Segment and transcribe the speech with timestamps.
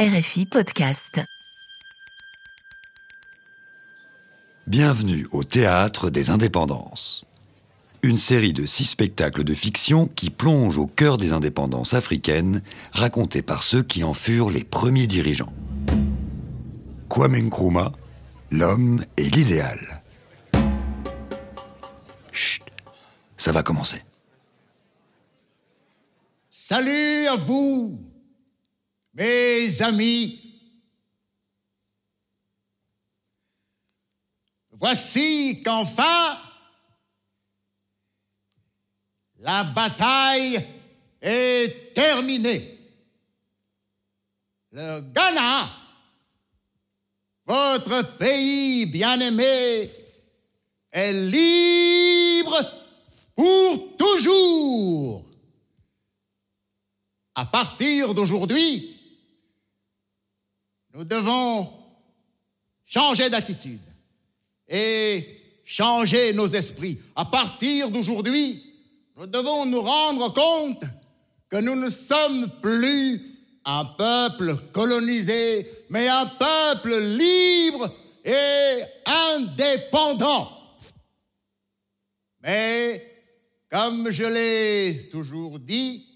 [0.00, 1.20] RFI Podcast.
[4.66, 7.26] Bienvenue au Théâtre des Indépendances.
[8.02, 13.42] Une série de six spectacles de fiction qui plongent au cœur des indépendances africaines, racontés
[13.42, 15.52] par ceux qui en furent les premiers dirigeants.
[17.10, 17.92] Kwame Nkrumah,
[18.50, 20.00] l'homme et l'idéal.
[22.32, 22.62] Chut,
[23.36, 24.02] ça va commencer.
[26.50, 28.00] Salut à vous,
[29.14, 30.36] mes amis.
[34.72, 36.38] Voici qu'enfin,
[39.38, 40.66] la bataille
[41.20, 42.78] est terminée.
[44.72, 45.68] Le Ghana,
[47.44, 49.90] votre pays bien-aimé,
[50.92, 52.58] est libre
[53.34, 55.24] pour toujours.
[57.34, 58.89] À partir d'aujourd'hui,
[60.94, 61.68] nous devons
[62.84, 63.80] changer d'attitude
[64.68, 65.24] et
[65.64, 66.98] changer nos esprits.
[67.14, 68.62] À partir d'aujourd'hui,
[69.16, 70.84] nous devons nous rendre compte
[71.48, 73.20] que nous ne sommes plus
[73.64, 80.50] un peuple colonisé, mais un peuple libre et indépendant.
[82.42, 83.04] Mais,
[83.70, 86.06] comme je l'ai toujours dit,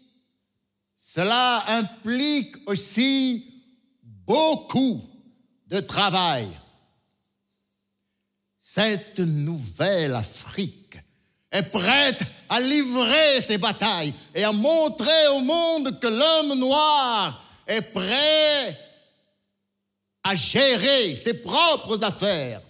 [0.97, 3.53] cela implique aussi
[4.27, 5.03] beaucoup
[5.67, 6.48] de travail.
[8.61, 10.98] Cette nouvelle Afrique
[11.50, 17.92] est prête à livrer ses batailles et à montrer au monde que l'homme noir est
[17.92, 18.78] prêt
[20.25, 22.62] à gérer ses propres affaires.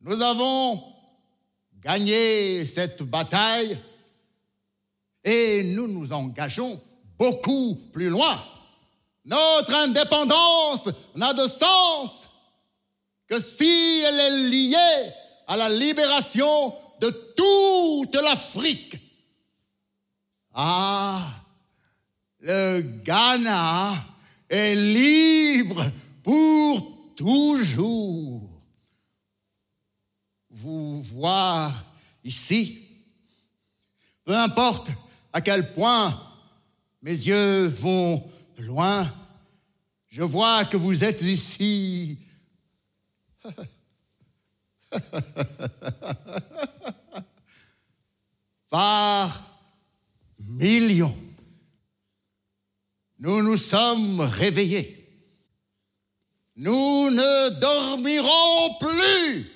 [0.00, 0.82] Nous avons
[1.82, 3.78] gagné cette bataille
[5.22, 6.80] et nous nous engageons
[7.18, 8.42] beaucoup plus loin.
[9.24, 12.28] Notre indépendance n'a de sens
[13.26, 15.12] que si elle est liée
[15.46, 18.96] à la libération de toute l'Afrique.
[20.52, 21.22] Ah,
[22.40, 23.92] le Ghana
[24.48, 25.84] est libre
[26.22, 28.42] pour toujours.
[30.50, 31.72] Vous voir
[32.22, 32.78] ici,
[34.24, 34.88] peu importe
[35.32, 36.18] à quel point
[37.02, 38.24] mes yeux vont
[38.58, 39.10] loin,
[40.08, 42.18] je vois que vous êtes ici.
[48.68, 49.58] Par
[50.38, 51.16] millions,
[53.18, 55.00] nous nous sommes réveillés.
[56.56, 59.50] Nous ne dormirons plus.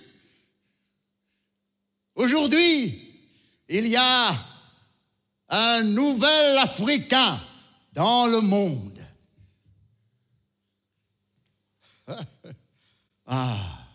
[2.17, 3.01] Aujourd'hui,
[3.69, 4.37] il y a
[5.51, 7.41] un nouvel Africain
[7.99, 9.05] dans le monde.
[13.31, 13.87] Ah,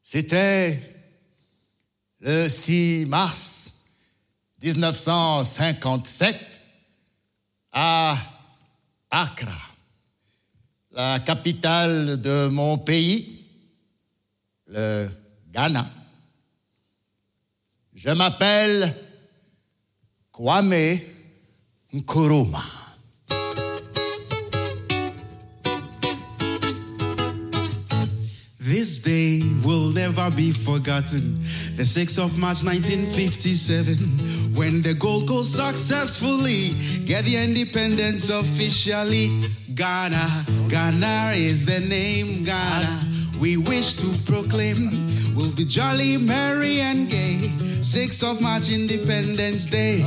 [0.00, 0.80] c'était
[2.20, 3.86] le 6 mars
[4.62, 6.60] 1957
[7.72, 8.16] à
[9.10, 9.50] Accra,
[10.92, 13.48] la capitale de mon pays,
[14.68, 15.08] le
[15.48, 15.90] Ghana.
[17.94, 18.94] Je m'appelle
[20.30, 21.00] Kwame
[21.94, 22.86] Nkrumah.
[28.58, 31.38] This day will never be forgotten.
[31.76, 36.74] The 6th of March 1957, when the Gold Coast successfully
[37.04, 39.30] get the independence officially.
[39.74, 43.06] Ghana, Ghana is the name Ghana.
[43.38, 47.52] We wish to proclaim we'll be jolly, merry, and gay.
[47.80, 50.02] 6th of March, Independence Day.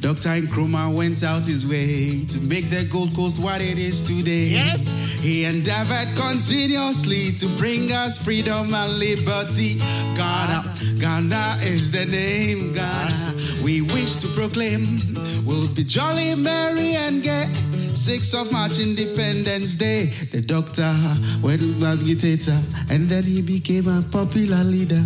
[0.00, 0.28] Dr.
[0.28, 4.48] Nkrumah went out his way to make the Gold Coast what it is today.
[4.52, 5.12] Yes.
[5.20, 9.78] He endeavored continuously to bring us freedom and liberty.
[10.14, 13.64] Ghana, Ghana is the name Ghana.
[13.64, 15.00] We wish to proclaim
[15.46, 17.46] we'll be jolly, merry, and gay.
[17.94, 20.06] 6th of March, Independence Day.
[20.32, 20.92] The doctor
[21.40, 22.60] went to agitator
[22.90, 25.02] and then he became a popular leader.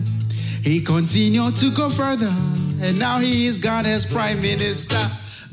[0.62, 2.32] He continued to go further
[2.80, 4.96] and now he is Ghana's prime minister.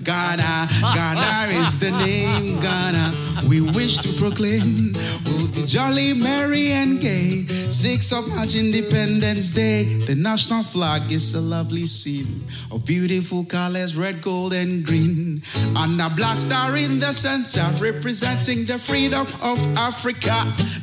[0.06, 3.50] Ghana, Ghana is the name Ghana.
[3.50, 4.94] We wish to proclaim
[5.26, 7.46] we'll be jolly, merry, and gay.
[7.70, 9.84] Six of March, Independence Day.
[10.06, 15.42] The national flag is a lovely scene of beautiful colors, red, gold, and green.
[15.76, 20.36] And a black star in the center, representing the freedom of Africa.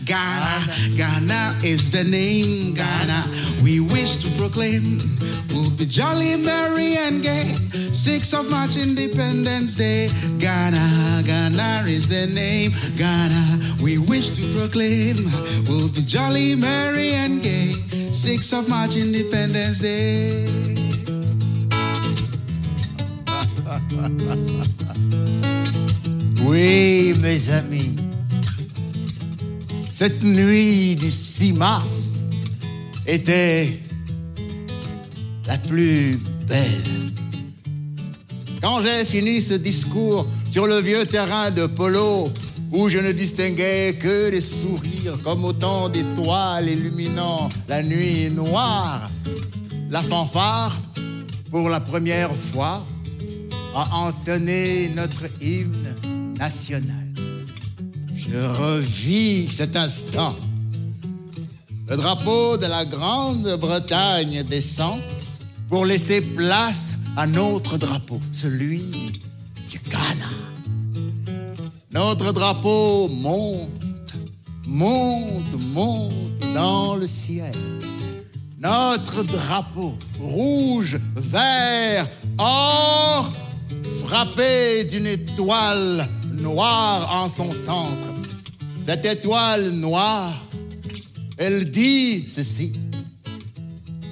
[0.04, 3.24] Ghana, Ghana is the name, Ghana.
[3.62, 4.98] We wish to proclaim,
[5.54, 7.54] we'll be jolly, merry, and gay.
[7.92, 10.08] 6th of March, Independence Day.
[10.38, 13.58] Ghana, Ghana is the name, Ghana.
[13.82, 15.16] We wish to proclaim,
[15.68, 17.74] we'll be jolly, merry, and gay.
[18.10, 20.48] 6th of March, Independence Day.
[26.44, 27.94] Oui, mes amis,
[29.92, 32.24] cette nuit du 6 mars
[33.06, 33.78] était
[35.46, 36.18] la plus
[36.48, 37.21] belle.
[38.62, 42.30] Quand j'ai fini ce discours sur le vieux terrain de polo,
[42.70, 49.10] où je ne distinguais que des sourires comme autant d'étoiles illuminant la nuit noire,
[49.90, 50.78] la fanfare,
[51.50, 52.86] pour la première fois,
[53.74, 55.96] a entonné notre hymne
[56.38, 57.08] national.
[58.14, 60.36] Je revis cet instant.
[61.88, 65.00] Le drapeau de la Grande-Bretagne descend
[65.66, 69.20] pour laisser place à notre drapeau, celui
[69.68, 70.30] du Ghana.
[71.92, 74.14] Notre drapeau monte,
[74.66, 77.54] monte, monte dans le ciel.
[78.58, 83.30] Notre drapeau rouge, vert, or,
[84.06, 88.08] frappé d'une étoile noire en son centre.
[88.80, 90.32] Cette étoile noire,
[91.36, 92.72] elle dit ceci.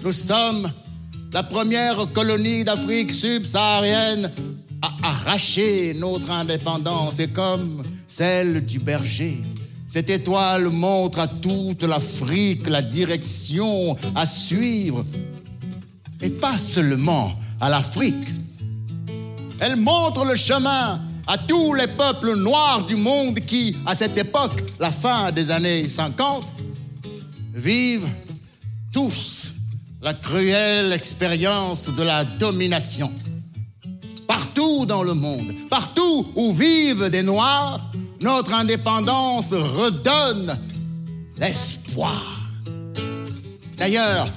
[0.02, 0.70] Nous sommes
[1.32, 4.31] la première colonie d'Afrique subsaharienne
[4.82, 9.41] à arracher notre indépendance et comme celle du berger.
[9.87, 15.05] Cette étoile montre à toute l'Afrique la direction à suivre.
[16.21, 18.29] Et pas seulement à l'Afrique.
[19.59, 24.62] Elle montre le chemin à tous les peuples noirs du monde qui, à cette époque,
[24.79, 26.55] la fin des années 50,
[27.55, 28.09] vivent
[28.93, 29.60] tous
[30.02, 33.12] la cruelle expérience de la domination.
[34.26, 37.81] Partout dans le monde, partout où vivent des Noirs,
[38.20, 40.58] notre indépendance redonne
[41.38, 42.23] l'espoir.
[43.76, 44.29] D'ailleurs,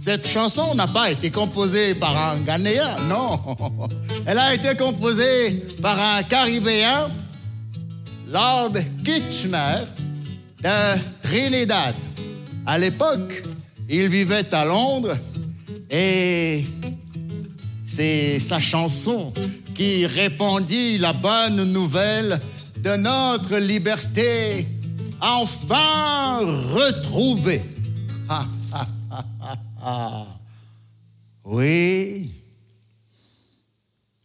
[0.00, 3.40] cette chanson n'a pas été composée par un Ghanéen, non.
[4.26, 5.52] Elle a été composée
[5.82, 7.08] par un Caribéen,
[8.28, 8.72] Lord
[9.04, 9.84] Kitchener
[10.62, 11.94] de Trinidad.
[12.66, 13.42] À l'époque,
[13.88, 15.16] il vivait à Londres
[15.90, 16.64] et
[17.86, 19.32] c'est sa chanson
[19.74, 22.40] qui répandit la bonne nouvelle
[22.78, 24.66] de notre liberté.
[25.20, 26.38] Enfin
[26.74, 27.62] retrouvée.
[31.50, 32.30] Oui,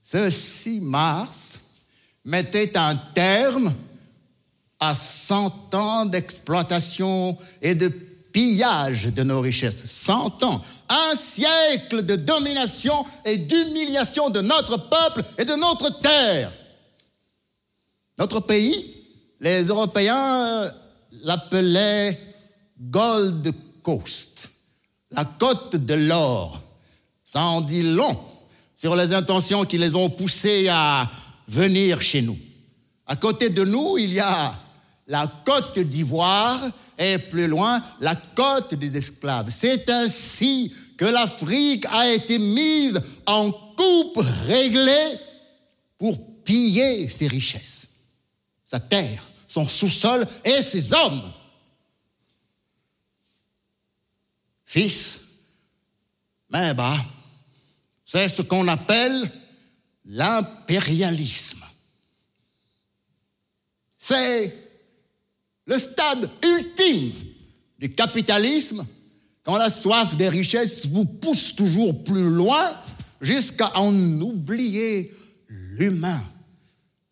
[0.04, 1.62] ce 6 mars
[2.26, 3.74] mettait un terme
[4.78, 7.88] à 100 ans d'exploitation et de
[8.34, 9.86] pillage de nos richesses.
[9.86, 16.52] 100 ans, un siècle de domination et d'humiliation de notre peuple et de notre terre.
[18.18, 18.76] Notre pays,
[19.40, 20.72] les Européens
[21.22, 22.20] l'appelaient
[22.80, 24.50] Gold Coast,
[25.12, 26.60] la côte de l'or.
[27.24, 28.20] Ça en dit long
[28.76, 31.10] sur les intentions qui les ont poussés à
[31.48, 32.38] venir chez nous.
[33.06, 34.56] À côté de nous, il y a
[35.08, 36.60] la côte d'Ivoire
[36.98, 39.50] et plus loin, la côte des esclaves.
[39.50, 45.20] C'est ainsi que l'Afrique a été mise en coupe réglée
[45.98, 47.90] pour piller ses richesses,
[48.64, 51.32] sa terre, son sous-sol et ses hommes.
[54.66, 55.22] Fils,
[56.50, 56.98] main bas,
[58.06, 59.32] c'est ce qu'on appelle
[60.06, 61.64] l'impérialisme.
[63.98, 64.63] C'est
[65.66, 67.12] le stade ultime
[67.80, 68.86] du capitalisme
[69.44, 72.74] quand la soif des richesses vous pousse toujours plus loin
[73.22, 75.12] jusqu'à en oublier
[75.50, 76.22] l'humain,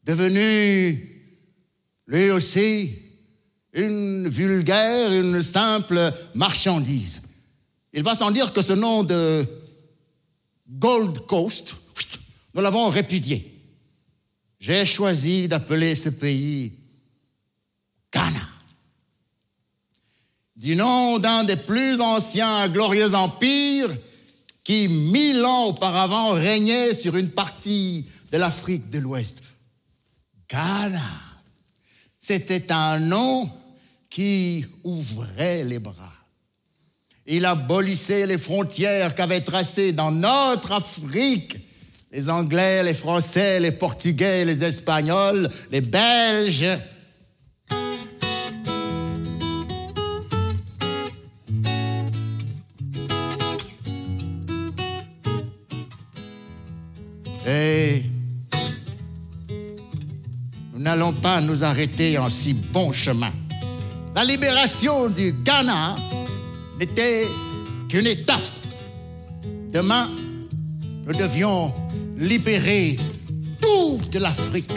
[0.04, 1.24] devenu
[2.08, 2.94] lui aussi
[3.74, 7.22] une vulgaire, une simple marchandise.
[7.94, 9.46] Il va sans dire que ce nom de
[10.70, 11.76] Gold Coast,
[12.54, 13.48] nous l'avons répudié.
[14.60, 16.74] J'ai choisi d'appeler ce pays
[18.14, 18.48] Ghana.
[20.56, 23.90] Du nom d'un des plus anciens glorieux empires
[24.64, 29.44] qui, mille ans auparavant, régnait sur une partie de l'Afrique de l'Ouest.
[30.50, 31.00] Ghana.
[32.20, 33.50] C'était un nom
[34.10, 36.14] qui ouvrait les bras.
[37.26, 41.58] Il abolissait les frontières qu'avaient tracées dans notre Afrique
[42.12, 46.68] les Anglais, les Français, les Portugais, les Espagnols, les Belges.
[61.22, 63.32] Pas nous arrêter en si bon chemin.
[64.16, 65.96] La libération du Ghana
[66.80, 67.28] n'était
[67.88, 68.42] qu'une étape.
[69.72, 70.10] Demain,
[71.06, 71.72] nous devions
[72.18, 72.96] libérer
[73.62, 74.72] toute l'Afrique.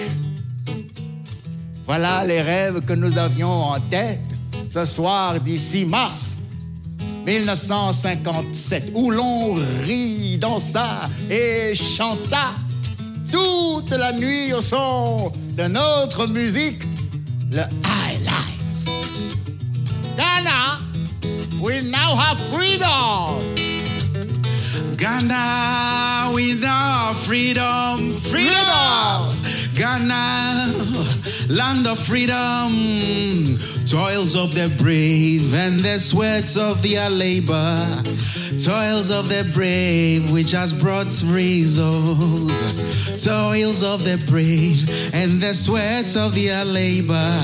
[1.87, 4.21] Voilà les rêves que nous avions en tête
[4.69, 6.39] ce soir du 6 mars
[7.27, 12.53] 1957, où l'on rit, dansa et chanta
[13.33, 16.83] toute la nuit au son de notre musique,
[17.51, 18.89] le High Life.
[20.17, 20.81] Ghana,
[21.61, 23.55] we now have freedom.
[24.97, 29.34] Ghana, we now have freedom, freedom.
[29.85, 30.73] Ghana,
[31.51, 32.73] land of freedom.
[33.85, 38.03] Toils of the brave and the sweats of their labor.
[38.65, 43.23] Toils of the brave, which has brought results.
[43.23, 47.39] Toils of the brave and the sweats of their labor.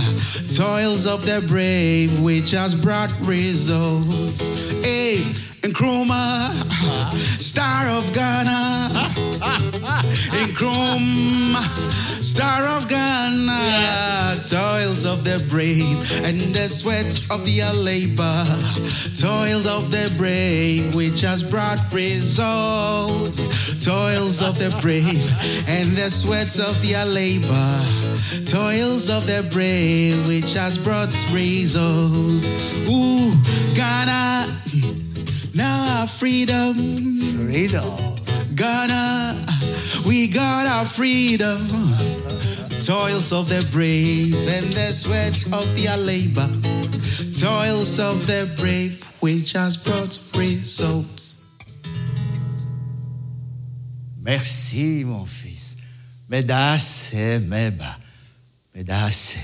[0.49, 4.41] Toils of the brave, which has brought results.
[4.83, 5.27] Hey,
[5.63, 8.89] Nkrumah, star of Ghana.
[10.41, 14.41] Nkrumah, star of Ghana.
[14.49, 18.45] Toils of the brave and the sweat of their labor.
[19.15, 23.39] Toils of the brave, which has brought results.
[23.85, 25.21] Toils of the brave
[25.69, 27.85] and the sweat of their labor.
[28.47, 32.51] Toils of the brave, which has brought results.
[32.89, 33.35] Ooh,
[33.75, 34.57] Ghana.
[35.55, 37.97] Now our freedom, Freedom.
[38.55, 39.47] Ghana,
[40.07, 41.67] we got our freedom.
[42.85, 46.49] Toils of the brave and the sweat of their labor.
[47.33, 51.45] Toils of the brave, which has brought results.
[54.23, 55.77] Merci, mon fils.
[56.29, 57.97] Medace, meba.
[58.75, 59.39] Medace.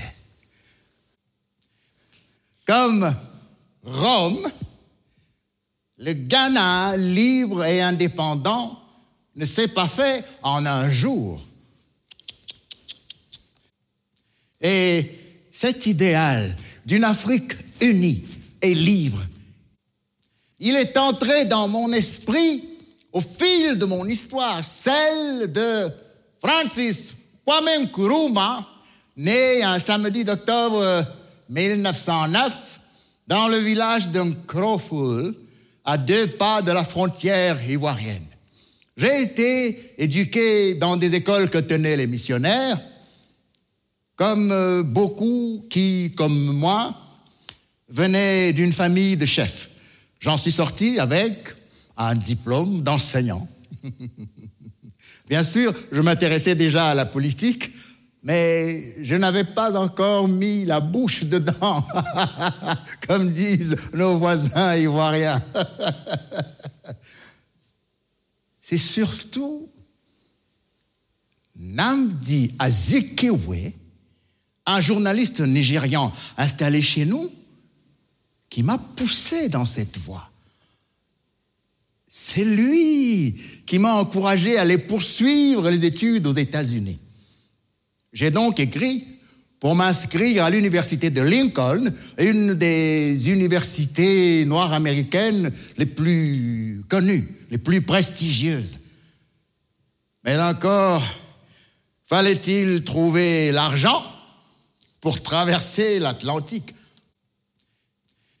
[2.65, 3.13] Comme
[3.83, 4.51] Rome,
[5.97, 8.79] le Ghana libre et indépendant
[9.35, 11.41] ne s'est pas fait en un jour.
[14.61, 15.11] Et
[15.51, 18.23] cet idéal d'une Afrique unie
[18.61, 19.21] et libre,
[20.59, 22.63] il est entré dans mon esprit
[23.11, 25.89] au fil de mon histoire, celle de
[26.43, 28.67] Francis Kwame Nkrumah,
[29.15, 31.05] né un samedi d'octobre
[31.49, 32.79] 1909
[33.27, 35.35] dans le village de Nkroful,
[35.87, 38.25] à deux pas de la frontière ivoirienne.
[38.97, 42.77] J'ai été éduqué dans des écoles que tenaient les missionnaires,
[44.17, 46.93] comme euh, beaucoup qui, comme moi,
[47.87, 49.69] venaient d'une famille de chefs.
[50.19, 51.55] J'en suis sorti avec
[51.95, 53.47] un diplôme d'enseignant.
[55.29, 57.71] Bien sûr, je m'intéressais déjà à la politique,
[58.23, 61.83] mais je n'avais pas encore mis la bouche dedans,
[63.07, 65.41] comme disent nos voisins ivoiriens.
[68.61, 69.69] C'est surtout
[71.55, 73.71] Namdi Azikiwe,
[74.65, 77.31] un journaliste nigérian installé chez nous,
[78.49, 80.29] qui m'a poussé dans cette voie.
[82.07, 86.99] C'est lui qui m'a encouragé à aller poursuivre les études aux États-Unis.
[88.17, 89.05] J'ai donc écrit
[89.59, 97.59] pour m'inscrire à l'université de Lincoln, une des universités noires américaines les plus connues, les
[97.59, 98.79] plus prestigieuses.
[100.23, 101.03] Mais encore,
[102.07, 104.03] fallait-il trouver l'argent
[104.99, 106.73] pour traverser l'Atlantique.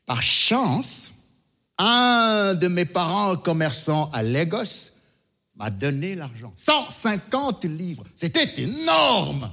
[0.07, 1.11] Par chance,
[1.77, 4.89] un de mes parents commerçants à Lagos
[5.55, 6.51] m'a donné l'argent.
[6.55, 8.05] 150 livres.
[8.15, 9.51] C'était énorme.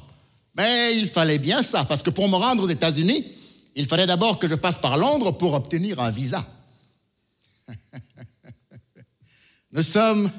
[0.54, 3.26] Mais il fallait bien ça, parce que pour me rendre aux États-Unis,
[3.74, 6.46] il fallait d'abord que je passe par Londres pour obtenir un visa.
[9.72, 10.30] Nous sommes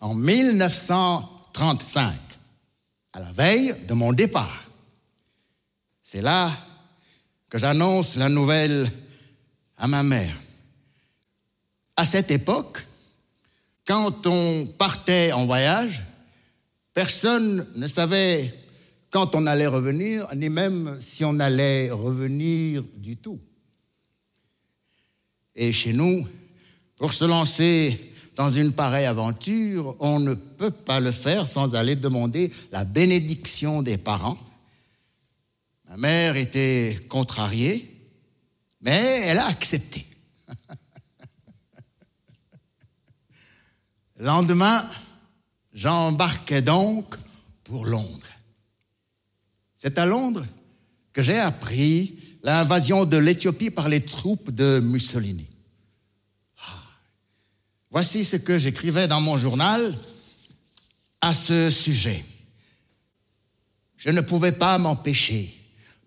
[0.00, 2.14] en 1935,
[3.14, 4.64] à la veille de mon départ.
[6.02, 6.52] C'est là
[7.50, 8.88] que j'annonce la nouvelle
[9.76, 10.34] à ma mère.
[11.96, 12.86] À cette époque,
[13.86, 16.02] quand on partait en voyage,
[16.92, 18.52] personne ne savait
[19.14, 23.38] quand on allait revenir, ni même si on allait revenir du tout.
[25.54, 26.26] Et chez nous,
[26.96, 31.94] pour se lancer dans une pareille aventure, on ne peut pas le faire sans aller
[31.94, 34.36] demander la bénédiction des parents.
[35.88, 37.88] Ma mère était contrariée,
[38.80, 40.04] mais elle a accepté.
[44.16, 44.84] Le lendemain,
[45.72, 47.14] j'embarquais donc
[47.62, 48.33] pour Londres.
[49.84, 50.46] C'est à Londres
[51.12, 55.46] que j'ai appris l'invasion de l'Éthiopie par les troupes de Mussolini.
[56.58, 56.70] Ah.
[57.90, 59.94] Voici ce que j'écrivais dans mon journal
[61.20, 62.24] à ce sujet.
[63.98, 65.54] Je ne pouvais pas m'empêcher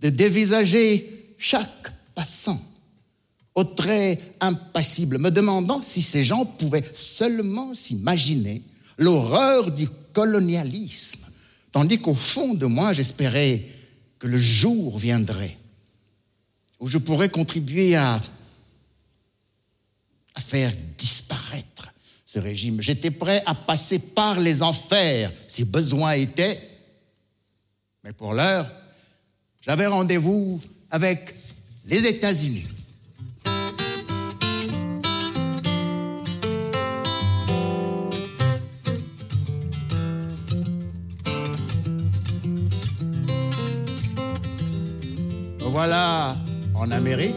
[0.02, 2.60] de dévisager chaque passant
[3.54, 8.64] au trait impassible, me demandant si ces gens pouvaient seulement s'imaginer
[8.98, 11.27] l'horreur du colonialisme,
[11.78, 13.64] tandis qu'au fond de moi, j'espérais
[14.18, 15.56] que le jour viendrait
[16.80, 18.20] où je pourrais contribuer à,
[20.40, 21.94] faire disparaître
[22.26, 22.82] ce régime.
[22.82, 26.60] J'étais prêt à passer par les enfers si besoin était,
[28.04, 28.68] mais pour l'heure,
[29.62, 31.36] j'avais rendez-vous avec
[31.86, 32.66] les États-Unis.
[45.80, 46.36] Voilà
[46.74, 47.36] en Amérique.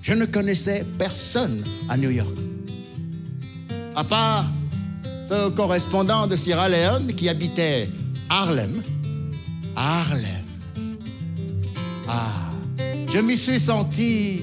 [0.00, 2.34] Je ne connaissais personne à New York.
[3.94, 4.46] À part
[5.26, 7.90] ce correspondant de Sierra Leone qui habitait
[8.30, 8.82] Harlem.
[9.76, 10.46] Harlem.
[12.08, 12.32] Ah,
[13.12, 14.40] je m'y suis senti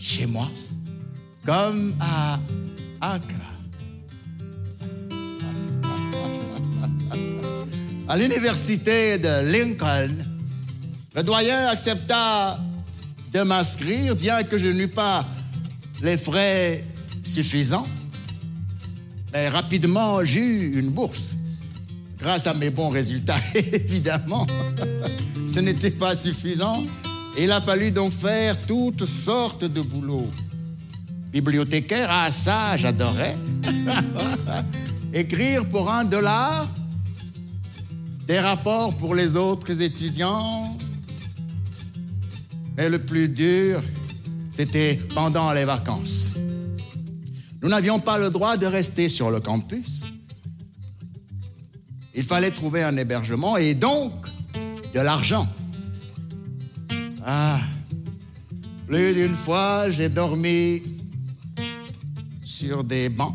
[0.00, 0.48] chez moi,
[1.44, 2.40] comme à
[3.02, 3.43] Accra.
[8.14, 10.14] À l'université de Lincoln,
[11.16, 12.60] le doyen accepta
[13.32, 15.26] de m'inscrire, bien que je n'eus pas
[16.00, 16.84] les frais
[17.24, 17.88] suffisants.
[19.32, 21.34] Mais rapidement, j'eus une bourse.
[22.16, 24.46] Grâce à mes bons résultats, évidemment.
[25.44, 26.84] Ce n'était pas suffisant.
[27.36, 30.30] Il a fallu donc faire toutes sortes de boulots.
[31.32, 33.34] Bibliothécaire, ah ça, j'adorais.
[35.12, 36.68] Écrire pour un dollar,
[38.26, 40.76] des rapports pour les autres étudiants.
[42.76, 43.82] Mais le plus dur,
[44.50, 46.32] c'était pendant les vacances.
[47.62, 50.04] Nous n'avions pas le droit de rester sur le campus.
[52.14, 54.12] Il fallait trouver un hébergement et donc
[54.94, 55.46] de l'argent.
[57.24, 57.60] Ah,
[58.86, 60.82] plus d'une fois, j'ai dormi
[62.42, 63.34] sur des bancs,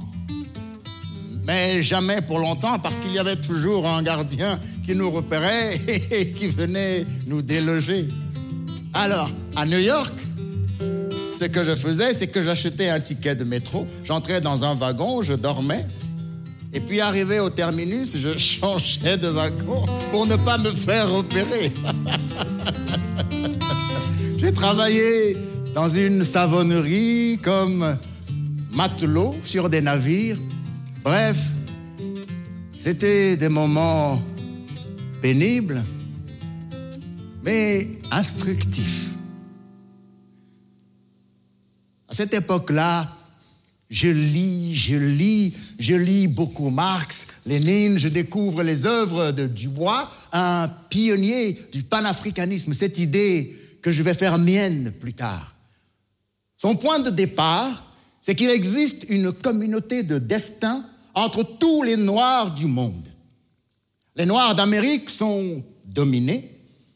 [1.43, 5.77] mais jamais pour longtemps parce qu'il y avait toujours un gardien qui nous repérait
[6.11, 8.07] et qui venait nous déloger.
[8.91, 10.11] Alors, à New York,
[11.35, 15.21] ce que je faisais, c'est que j'achetais un ticket de métro, j'entrais dans un wagon,
[15.21, 15.85] je dormais,
[16.73, 21.71] et puis arrivé au terminus, je changeais de wagon pour ne pas me faire repérer.
[24.37, 25.37] J'ai travaillé
[25.75, 27.95] dans une savonnerie comme
[28.73, 30.37] matelot sur des navires.
[31.03, 31.37] Bref,
[32.75, 34.19] c'était des moments
[35.21, 35.83] pénibles,
[37.43, 39.09] mais instructifs.
[42.07, 43.07] À cette époque-là,
[43.89, 50.11] je lis, je lis, je lis beaucoup Marx, Lénine, je découvre les œuvres de Dubois,
[50.31, 55.55] un pionnier du panafricanisme, cette idée que je vais faire mienne plus tard.
[56.57, 62.53] Son point de départ, c'est qu'il existe une communauté de destin entre tous les Noirs
[62.53, 63.07] du monde.
[64.15, 66.49] Les Noirs d'Amérique sont dominés,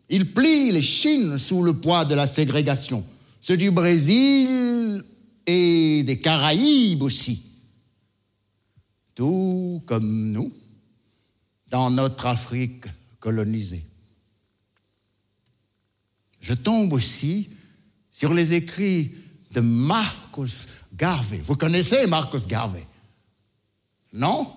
[0.09, 3.03] ils plient les Chines sous le poids de la ségrégation.
[3.39, 5.03] Ceux du Brésil
[5.45, 7.43] et des Caraïbes aussi.
[9.15, 10.51] Tout comme nous,
[11.69, 12.85] dans notre Afrique
[13.19, 13.83] colonisée.
[16.39, 17.49] Je tombe aussi
[18.11, 19.11] sur les écrits
[19.51, 21.37] de Marcus Garvey.
[21.37, 22.85] Vous connaissez Marcus Garvey?
[24.11, 24.53] Non?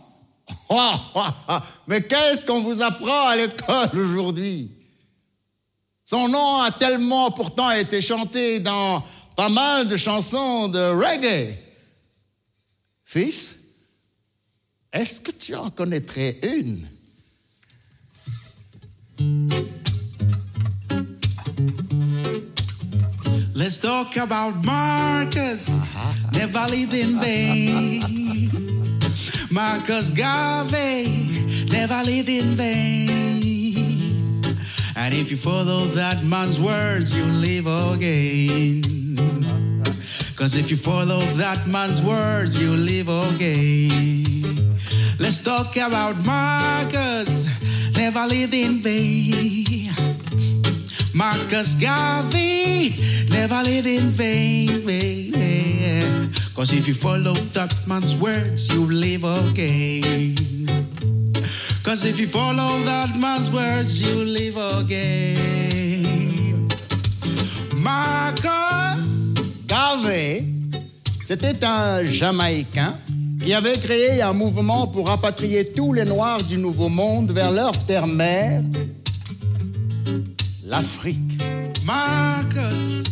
[1.86, 4.70] Mais qu'est-ce qu'on vous apprend à l'école aujourd'hui?
[6.04, 9.02] Son nom a tellement pourtant été chanté dans
[9.34, 11.56] pas mal de chansons de reggae.
[13.04, 13.56] Fils,
[14.92, 16.86] est-ce que tu en connaîtrais une?
[23.54, 25.68] Let's talk about Marcus.
[26.32, 28.52] Never live in vain.
[29.56, 31.08] Marcus Garvey
[31.72, 33.72] never lived in vain.
[34.94, 38.82] And if you follow that man's words, you live again.
[40.36, 44.76] Cause if you follow that man's words, you live again.
[45.18, 47.48] Let's talk about Marcus,
[47.96, 49.88] never lived in vain.
[51.14, 52.94] Marcus Garvey,
[53.30, 55.35] never lived in vain.
[56.56, 60.34] Cause if you follow that man's words, you live again.
[61.84, 66.66] Cause if you follow that man's words, you live again.
[67.76, 69.34] Marcus
[69.66, 70.46] Garvey,
[71.22, 72.96] c'était un Jamaïcain
[73.38, 77.72] qui avait créé un mouvement pour rapatrier tous les Noirs du Nouveau Monde vers leur
[77.84, 78.62] terre-mère,
[80.64, 81.20] l'Afrique.
[81.84, 83.04] Marcus,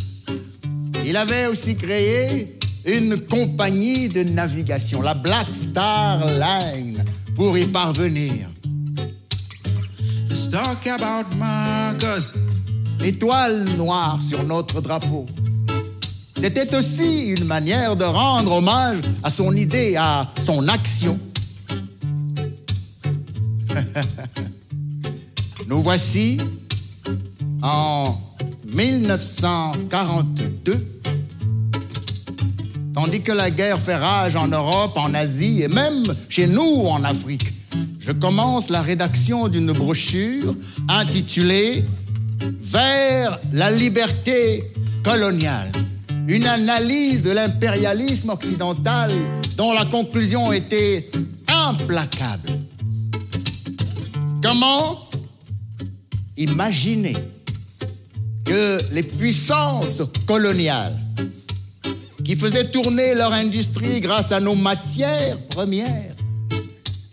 [1.04, 7.02] Il avait aussi créé une compagnie de navigation, la Black Star Line,
[7.34, 8.48] pour y parvenir.
[10.28, 12.34] let's talk about Marcus.
[13.00, 15.26] L'étoile noire sur notre drapeau.
[16.36, 21.18] C'était aussi une manière de rendre hommage à son idée, à son action.
[25.66, 26.38] Nous voici
[27.62, 28.16] en
[28.64, 30.93] 1942,
[32.94, 37.02] tandis que la guerre fait rage en Europe, en Asie et même chez nous en
[37.04, 37.52] Afrique.
[37.98, 40.54] Je commence la rédaction d'une brochure
[40.88, 41.84] intitulée
[42.60, 44.64] Vers la liberté
[45.02, 45.70] coloniale.
[46.26, 49.10] Une analyse de l'impérialisme occidental
[49.56, 51.10] dont la conclusion était
[51.48, 52.50] implacable.
[54.42, 55.08] Comment
[56.36, 57.16] imaginer
[58.44, 61.03] que les puissances coloniales
[62.24, 66.14] qui faisaient tourner leur industrie grâce à nos matières premières,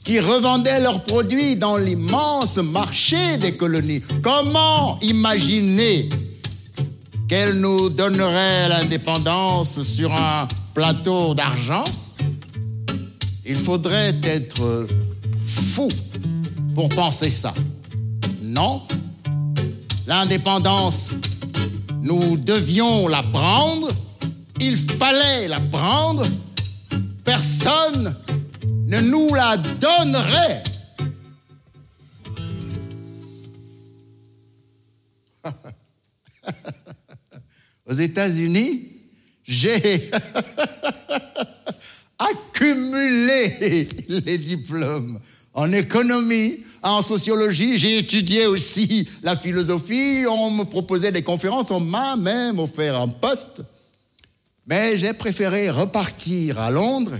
[0.03, 4.01] qui revendaient leurs produits dans l'immense marché des colonies.
[4.23, 6.09] Comment imaginer
[7.27, 11.83] qu'elles nous donneraient l'indépendance sur un plateau d'argent?
[13.45, 14.87] Il faudrait être
[15.45, 15.89] fou
[16.73, 17.53] pour penser ça.
[18.41, 18.81] Non,
[20.07, 21.11] l'indépendance,
[22.01, 23.89] nous devions la prendre,
[24.61, 26.25] il fallait la prendre,
[27.23, 28.15] personne
[28.85, 30.63] ne nous la donnerait.
[37.87, 38.87] Aux États-Unis,
[39.43, 40.11] j'ai
[42.19, 45.19] accumulé les diplômes
[45.53, 47.77] en économie, en sociologie.
[47.77, 50.25] J'ai étudié aussi la philosophie.
[50.27, 51.71] On me proposait des conférences.
[51.71, 53.63] On m'a même offert un poste.
[54.65, 57.19] Mais j'ai préféré repartir à Londres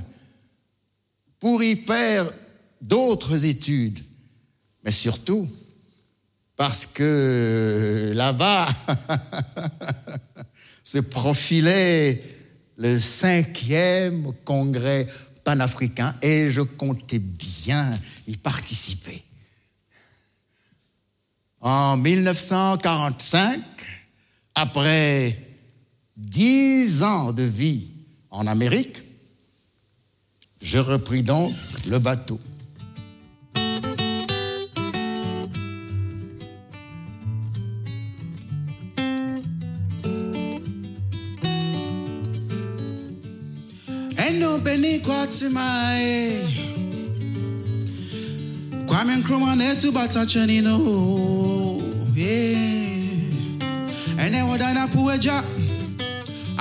[1.40, 2.32] pour y faire
[2.82, 4.00] d'autres études.
[4.84, 5.50] Mais surtout,
[6.56, 8.68] parce que là-bas
[10.84, 12.22] se profilait
[12.78, 15.08] le cinquième congrès
[15.44, 17.92] panafricain et je comptais bien
[18.28, 19.24] y participer.
[21.60, 23.62] En 1945,
[24.56, 25.38] après
[26.22, 27.90] dix ans de vie
[28.30, 28.98] en Amérique,
[30.62, 31.52] je repris donc
[31.90, 32.40] le bateau.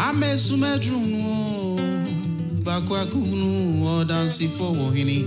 [0.09, 1.79] Ame sumedrunu.
[2.65, 5.25] Bakwa kunu odansi fo hini.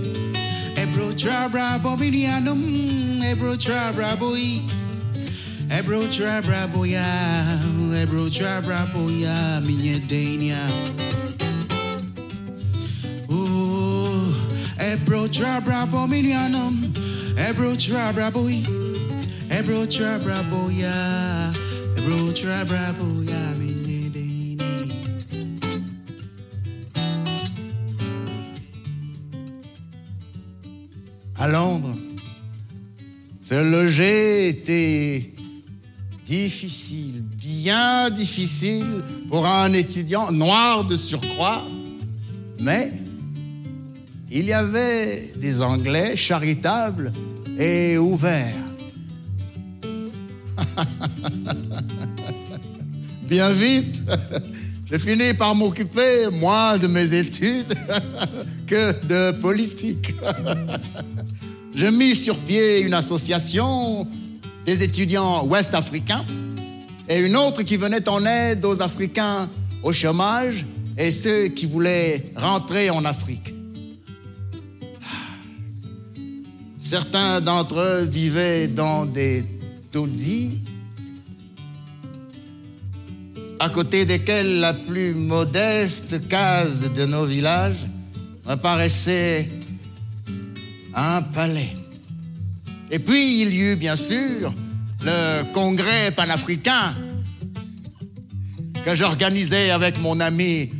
[0.76, 3.22] Ebro trabra bobini anum.
[3.22, 4.60] Ebro trabra boy.
[5.70, 7.04] Ebro trabra boya.
[8.02, 9.60] Ebro trabra boya.
[9.66, 10.58] Minye dania.
[13.30, 14.32] Ooh,
[14.78, 16.74] Ebro trabra bominianum,
[17.36, 18.62] Ebro trabra boy,
[19.50, 21.52] Ebro trabra boya,
[21.96, 22.92] Ebro trabra
[31.44, 31.94] à Londres.
[33.42, 35.30] Se loger était
[36.24, 41.62] difficile, bien difficile pour un étudiant noir de surcroît,
[42.60, 42.90] mais
[44.30, 47.12] il y avait des Anglais charitables
[47.58, 48.64] et ouverts.
[53.28, 54.00] Bien vite,
[54.86, 57.74] j'ai fini par m'occuper moins de mes études
[58.66, 60.14] que de politique.
[61.74, 64.06] Je mis sur pied une association
[64.64, 66.24] des étudiants ouest-africains
[67.08, 69.50] et une autre qui venait en aide aux Africains
[69.82, 70.64] au chômage
[70.96, 73.52] et ceux qui voulaient rentrer en Afrique.
[76.78, 79.44] Certains d'entre eux vivaient dans des
[79.90, 80.60] taudis,
[83.58, 87.84] à côté desquels la plus modeste case de nos villages
[88.46, 89.48] apparaissait
[90.94, 91.74] un palais.
[92.90, 94.52] Et puis il y eut bien sûr
[95.02, 96.94] le congrès panafricain
[98.84, 100.70] que j'organisais avec mon ami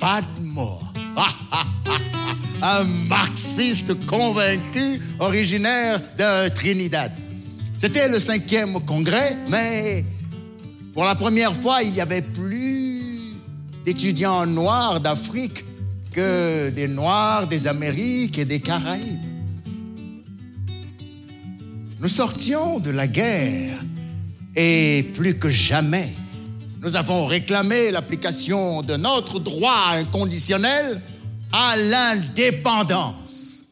[0.00, 0.92] Padmore.
[2.62, 7.12] un marxiste convaincu originaire de Trinidad.
[7.78, 10.04] C'était le cinquième congrès, mais
[10.94, 13.38] pour la première fois, il y avait plus
[13.84, 15.64] d'étudiants noirs d'Afrique
[16.12, 19.33] que des Noirs des Amériques et des Caraïbes.
[22.04, 23.80] Nous sortions de la guerre
[24.54, 26.12] et plus que jamais,
[26.82, 31.00] nous avons réclamé l'application de notre droit inconditionnel
[31.50, 33.62] à l'indépendance.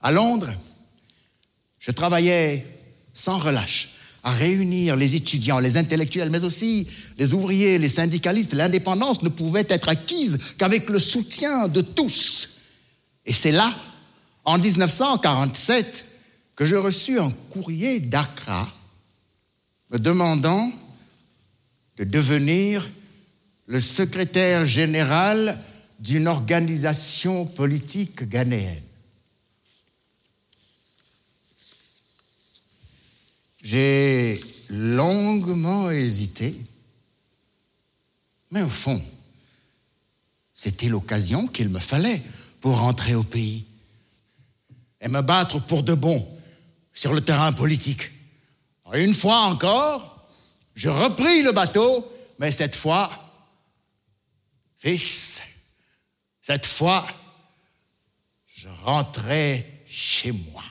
[0.00, 0.52] À Londres,
[1.78, 2.66] je travaillais
[3.12, 3.90] sans relâche
[4.24, 8.54] à réunir les étudiants, les intellectuels, mais aussi les ouvriers, les syndicalistes.
[8.54, 12.48] L'indépendance ne pouvait être acquise qu'avec le soutien de tous.
[13.24, 13.72] Et c'est là,
[14.44, 16.04] en 1947,
[16.56, 18.70] que je reçus un courrier d'Accra
[19.90, 20.70] me demandant
[21.96, 22.88] de devenir
[23.66, 25.58] le secrétaire général
[25.98, 28.82] d'une organisation politique ghanéenne.
[33.62, 36.54] J'ai longuement hésité,
[38.50, 39.02] mais au fond,
[40.54, 42.20] c'était l'occasion qu'il me fallait
[42.60, 43.64] pour rentrer au pays
[45.04, 46.26] et me battre pour de bon
[46.92, 48.10] sur le terrain politique.
[48.94, 50.26] Une fois encore,
[50.74, 53.10] je repris le bateau, mais cette fois,
[54.78, 55.42] fils,
[56.40, 57.06] cette fois,
[58.54, 60.62] je rentrais chez moi.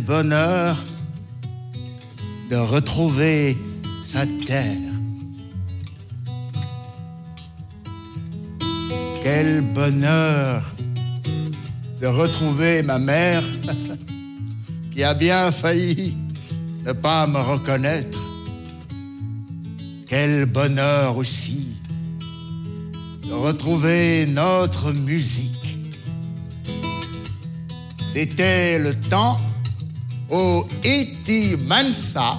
[0.00, 0.76] Bonheur
[2.50, 3.56] de retrouver
[4.04, 4.76] sa terre.
[9.22, 10.62] Quel bonheur
[12.00, 13.42] de retrouver ma mère
[14.90, 16.16] qui a bien failli
[16.84, 18.18] ne pas me reconnaître.
[20.08, 21.68] Quel bonheur aussi
[23.28, 25.76] de retrouver notre musique.
[28.08, 29.40] C'était le temps
[30.30, 32.38] où Iti Mansa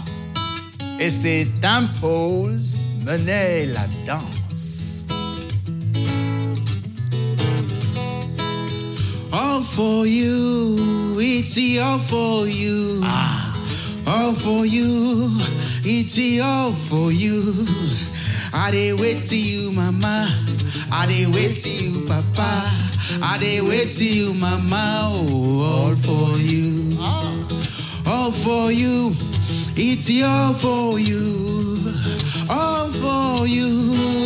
[0.99, 2.75] et ses tempos
[3.06, 5.06] menaient la danse.
[9.34, 13.01] All for you, it's all for you.
[13.04, 13.47] Ah.
[14.08, 15.30] All for you,
[15.84, 17.41] it's all for you.
[18.54, 20.27] I dey wait to you, mama.
[20.91, 22.69] I dey wait to you, papa.
[23.23, 25.10] I dey wait to you, mama.
[25.13, 26.97] Oh, all for you.
[28.13, 29.13] All for you,
[29.78, 31.80] it's all for you.
[32.50, 33.71] All for you,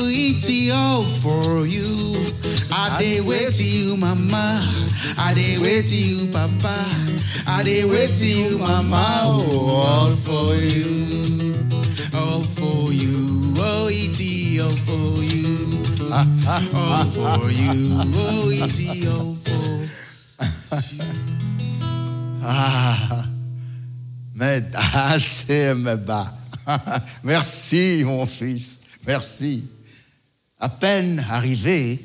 [0.10, 2.16] it's all for you.
[2.72, 4.60] I dey wait to you, mama.
[5.20, 6.76] I dey wait to you, papa.
[7.46, 9.06] I dey wait to you, mama.
[9.22, 11.54] Oh, all for you,
[12.12, 13.54] all for you.
[13.58, 14.20] Oh, it's
[14.66, 15.46] all for you.
[16.74, 18.02] All for you.
[18.18, 21.06] Oh, it's all for you.
[22.42, 23.30] Ah,
[27.24, 28.82] Merci, mon fils.
[29.08, 29.64] Merci.
[30.60, 32.04] À peine arrivé,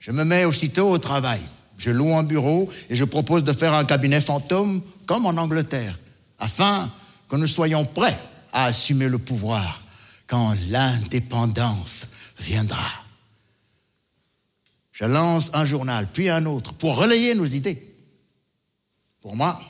[0.00, 1.40] je me mets aussitôt au travail.
[1.78, 5.96] Je loue un bureau et je propose de faire un cabinet fantôme comme en Angleterre,
[6.38, 6.90] afin
[7.28, 8.18] que nous soyons prêts
[8.52, 9.82] à assumer le pouvoir
[10.26, 12.08] quand l'indépendance
[12.40, 12.90] viendra.
[14.90, 17.94] Je lance un journal, puis un autre, pour relayer nos idées.
[19.20, 19.60] Pour moi,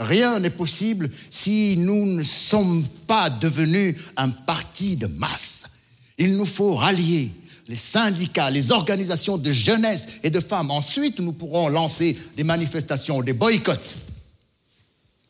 [0.00, 5.64] rien n'est possible si nous ne sommes pas devenus un parti de masse.
[6.18, 7.30] Il nous faut rallier
[7.68, 10.72] les syndicats, les organisations de jeunesse et de femmes.
[10.72, 13.96] Ensuite, nous pourrons lancer des manifestations, des boycotts.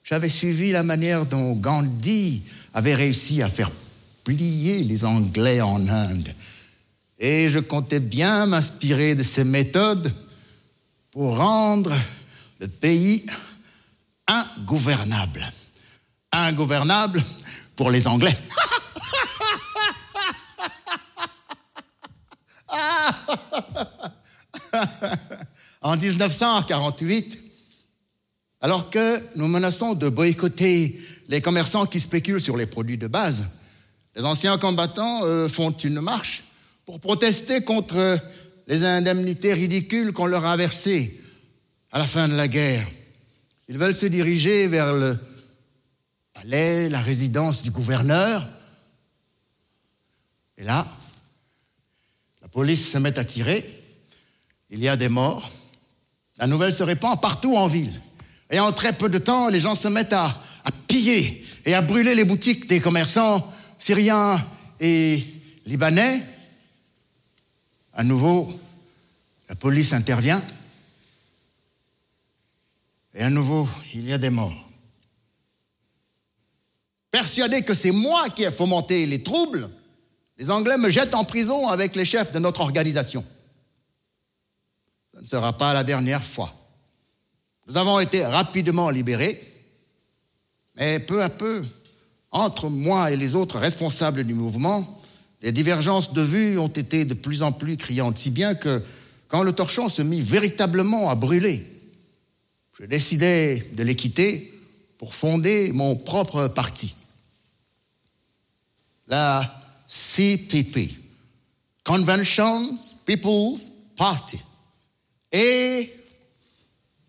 [0.03, 3.71] J'avais suivi la manière dont Gandhi avait réussi à faire
[4.25, 6.33] plier les Anglais en Inde.
[7.19, 10.11] Et je comptais bien m'inspirer de ces méthodes
[11.11, 11.95] pour rendre
[12.59, 13.27] le pays
[14.31, 15.45] ingouvernable.
[16.33, 17.23] Ingouvernable
[17.75, 18.37] pour les Anglais.
[25.83, 27.39] en 1948,
[28.61, 30.97] alors que nous menaçons de boycotter
[31.29, 33.57] les commerçants qui spéculent sur les produits de base,
[34.15, 36.45] les anciens combattants euh, font une marche
[36.87, 38.19] pour protester contre
[38.69, 41.19] les indemnités ridicules qu'on leur a versées
[41.91, 42.87] à la fin de la guerre.
[43.71, 45.17] Ils veulent se diriger vers le
[46.33, 48.45] palais, la résidence du gouverneur.
[50.59, 50.85] Et là,
[52.43, 53.65] la police se met à tirer.
[54.71, 55.49] Il y a des morts.
[56.39, 57.93] La nouvelle se répand partout en ville.
[58.51, 60.43] Et en très peu de temps, les gens se mettent à,
[60.89, 64.45] piller et à brûler les boutiques des commerçants syriens
[64.81, 65.25] et
[65.65, 66.21] libanais.
[67.95, 68.53] À nouveau,
[69.49, 70.43] la police intervient.
[73.15, 74.71] Et à nouveau, il y a des morts.
[77.11, 79.69] Persuadé que c'est moi qui ai fomenté les troubles,
[80.39, 83.25] les Anglais me jettent en prison avec les chefs de notre organisation.
[85.15, 86.55] Ce ne sera pas la dernière fois.
[87.67, 89.41] Nous avons été rapidement libérés,
[90.77, 91.65] mais peu à peu,
[92.31, 95.03] entre moi et les autres responsables du mouvement,
[95.43, 98.83] les divergences de vues ont été de plus en plus criantes, si bien que
[99.29, 101.67] quand le torchon se mit véritablement à brûler,
[102.81, 104.59] je décidai de les quitter
[104.97, 106.95] pour fonder mon propre parti.
[109.07, 109.43] La
[109.87, 110.89] CPP,
[111.85, 114.39] Conventions People's Party.
[115.31, 115.93] Et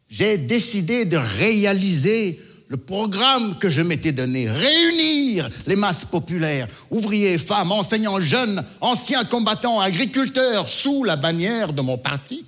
[0.09, 7.37] j'ai décidé de réaliser le programme que je m'étais donné, réunir les masses populaires, ouvriers,
[7.37, 12.45] femmes, enseignants, jeunes, anciens combattants, agriculteurs, sous la bannière de mon parti,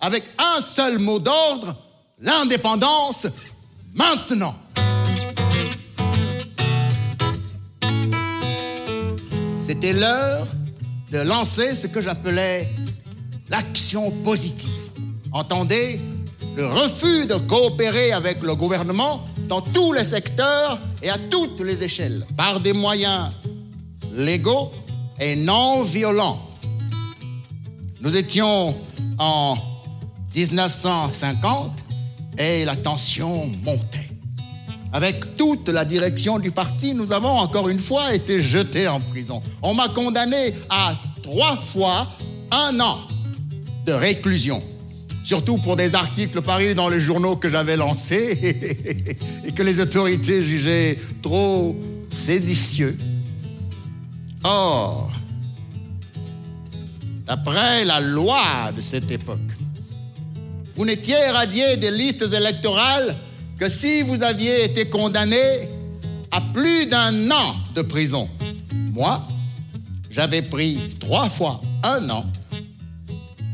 [0.00, 1.83] avec un seul mot d'ordre,
[2.24, 3.28] l'indépendance
[3.94, 4.56] maintenant.
[9.62, 10.46] C'était l'heure
[11.12, 12.68] de lancer ce que j'appelais
[13.48, 14.70] l'action positive.
[15.32, 16.00] Entendez,
[16.56, 21.82] le refus de coopérer avec le gouvernement dans tous les secteurs et à toutes les
[21.84, 23.30] échelles, par des moyens
[24.14, 24.72] légaux
[25.20, 26.40] et non violents.
[28.00, 28.74] Nous étions
[29.18, 29.56] en
[30.34, 31.83] 1950
[32.38, 34.08] et la tension montait.
[34.92, 39.42] Avec toute la direction du parti, nous avons encore une fois été jetés en prison.
[39.60, 42.08] On m'a condamné à trois fois
[42.52, 43.00] un an
[43.86, 44.62] de réclusion.
[45.24, 50.42] Surtout pour des articles parus dans les journaux que j'avais lancés et que les autorités
[50.42, 51.74] jugeaient trop
[52.12, 52.96] séditieux.
[54.44, 55.10] Or,
[57.26, 59.40] d'après la loi de cette époque,
[60.76, 63.16] vous n'étiez radié des listes électorales
[63.58, 65.68] que si vous aviez été condamné
[66.30, 68.28] à plus d'un an de prison.
[68.92, 69.22] Moi,
[70.10, 72.26] j'avais pris trois fois un an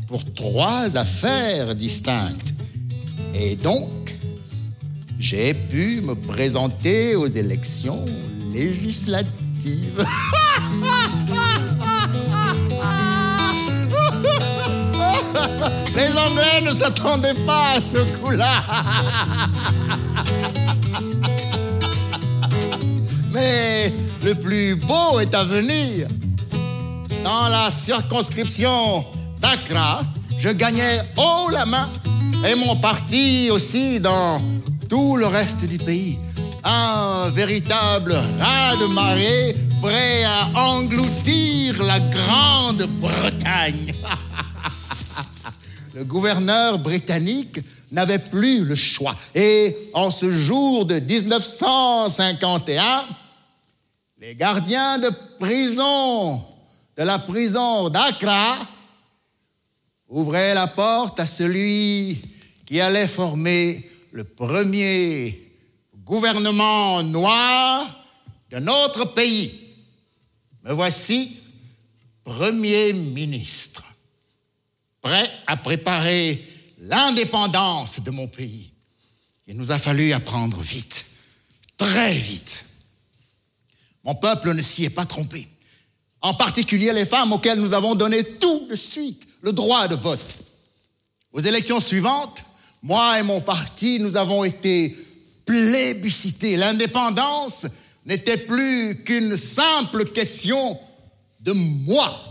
[0.07, 2.53] pour trois affaires distinctes.
[3.33, 3.87] Et donc,
[5.19, 8.05] j'ai pu me présenter aux élections
[8.51, 10.03] législatives.
[15.95, 18.63] Les Anglais ne s'attendaient pas à ce coup-là.
[23.31, 26.07] Mais le plus beau est à venir.
[27.23, 29.05] Dans la circonscription
[29.39, 30.03] d'Accra,
[30.39, 31.89] je gagnais haut la main
[32.49, 34.41] et mon parti aussi dans
[34.89, 36.17] tout le reste du pays.
[36.63, 43.93] Un véritable raz de marée prêt à engloutir la Grande-Bretagne.
[45.93, 47.59] le gouverneur britannique
[47.91, 49.15] n'avait plus le choix.
[49.35, 53.05] Et en ce jour de 1951,
[54.19, 56.43] les gardiens de prison
[56.97, 58.57] de la prison d'Accra
[60.07, 62.21] ouvraient la porte à celui
[62.65, 65.51] qui allait former le premier
[65.95, 67.87] gouvernement noir
[68.51, 69.57] de notre pays.
[70.63, 71.37] Me voici
[72.23, 73.83] Premier ministre,
[75.01, 76.43] prêt à préparer
[76.79, 78.71] l'indépendance de mon pays.
[79.47, 81.05] Il nous a fallu apprendre vite,
[81.77, 82.65] très vite.
[84.03, 85.47] Mon peuple ne s'y est pas trompé.
[86.21, 90.19] En particulier les femmes auxquelles nous avons donné tout de suite le droit de vote.
[91.33, 92.43] Aux élections suivantes,
[92.83, 94.95] moi et mon parti, nous avons été
[95.45, 96.57] plébiscités.
[96.57, 97.67] L'indépendance
[98.05, 100.79] n'était plus qu'une simple question
[101.39, 102.21] de moi.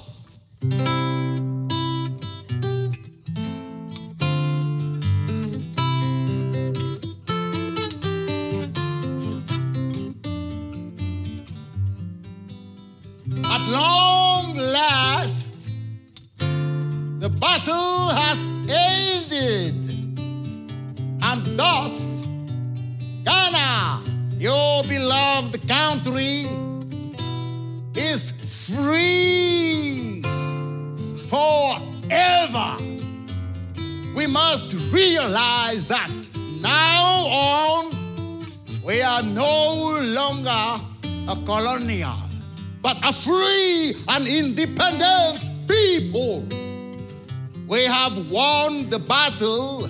[49.10, 49.86] Battle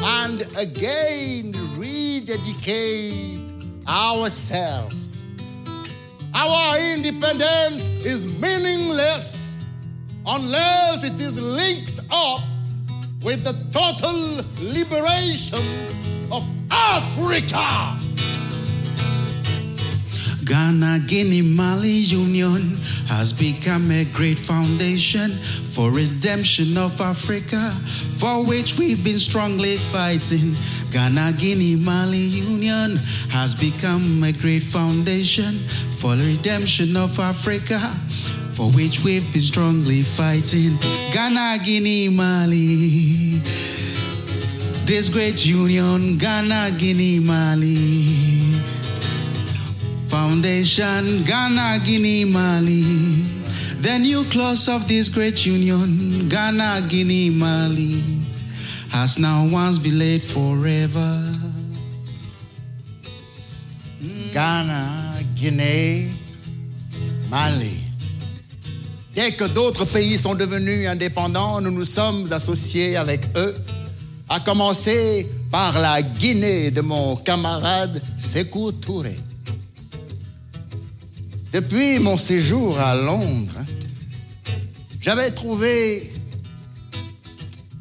[0.00, 3.54] and again rededicate
[3.86, 5.22] ourselves.
[6.34, 9.62] Our independence is meaningless
[10.26, 12.40] unless it is linked up
[13.22, 15.62] with the total liberation
[16.32, 18.03] of Africa.
[20.44, 22.76] Ghana, Guinea, Mali Union
[23.06, 25.30] has become a great foundation
[25.72, 27.70] for redemption of Africa,
[28.18, 30.54] for which we've been strongly fighting.
[30.90, 32.96] Ghana, Guinea, Mali Union
[33.30, 35.58] has become a great foundation
[35.98, 37.78] for redemption of Africa,
[38.52, 40.76] for which we've been strongly fighting.
[41.12, 43.40] Ghana, Guinea, Mali.
[44.84, 48.33] This great union, Ghana, Guinea, Mali.
[50.14, 52.84] Foundation, Ghana, Guinea, Mali.
[53.80, 58.00] The nucleus of this great union, Ghana, Guinea, Mali,
[58.90, 61.32] has now once been laid forever.
[64.32, 66.08] Ghana, Guinée,
[67.28, 67.80] Mali.
[69.16, 73.56] Dès que d'autres pays sont devenus indépendants, nous nous sommes associés avec eux,
[74.28, 79.23] à commencer par la Guinée de mon camarade Sékou Touré.
[81.54, 83.64] Depuis mon séjour à Londres,
[85.00, 86.12] j'avais trouvé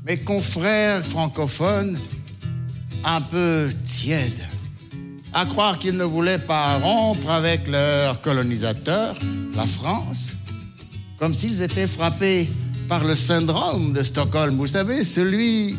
[0.06, 1.98] mes confrères francophones
[3.04, 4.46] un peu tièdes,
[5.34, 9.16] à croire qu'ils ne voulaient pas rompre avec leur colonisateur,
[9.56, 10.34] la France,
[11.18, 12.48] comme s'ils étaient frappés
[12.88, 14.56] par le syndrome de Stockholm.
[14.56, 15.76] Vous savez, celui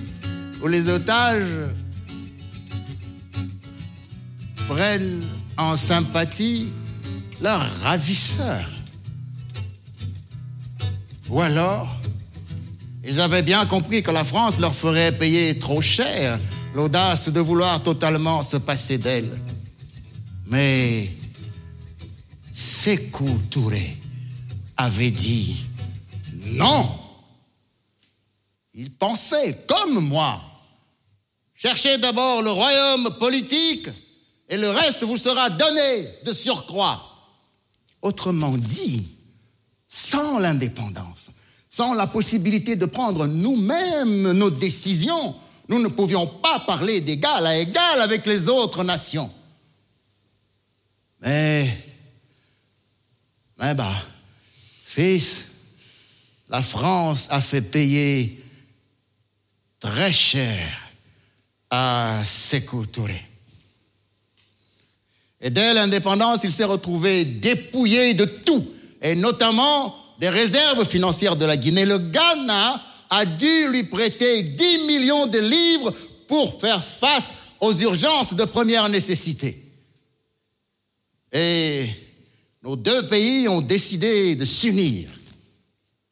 [0.60, 1.68] où les otages
[4.66, 5.22] prennent
[5.56, 6.72] en sympathie
[7.44, 8.66] leur ravisseur.
[11.28, 11.86] Ou alors,
[13.04, 16.40] ils avaient bien compris que la France leur ferait payer trop cher
[16.74, 19.30] l'audace de vouloir totalement se passer d'elle.
[20.46, 21.10] Mais
[22.50, 23.98] Sékou Touré
[24.78, 25.66] avait dit
[26.46, 26.88] non.
[28.72, 30.40] Il pensait comme moi.
[31.54, 33.88] Cherchez d'abord le royaume politique
[34.48, 37.13] et le reste vous sera donné de surcroît.
[38.04, 39.08] Autrement dit,
[39.88, 41.32] sans l'indépendance,
[41.70, 45.34] sans la possibilité de prendre nous-mêmes nos décisions,
[45.70, 49.32] nous ne pouvions pas parler d'égal à égal avec les autres nations.
[51.22, 51.74] Mais,
[53.58, 53.96] mais bah,
[54.84, 55.46] fils,
[56.50, 58.38] la France a fait payer
[59.80, 60.92] très cher
[61.70, 63.33] à Sékou Touré.
[65.44, 68.64] Et dès l'indépendance, il s'est retrouvé dépouillé de tout,
[69.02, 71.84] et notamment des réserves financières de la Guinée.
[71.84, 75.92] Le Ghana a dû lui prêter 10 millions de livres
[76.28, 79.62] pour faire face aux urgences de première nécessité.
[81.30, 81.84] Et
[82.62, 85.10] nos deux pays ont décidé de s'unir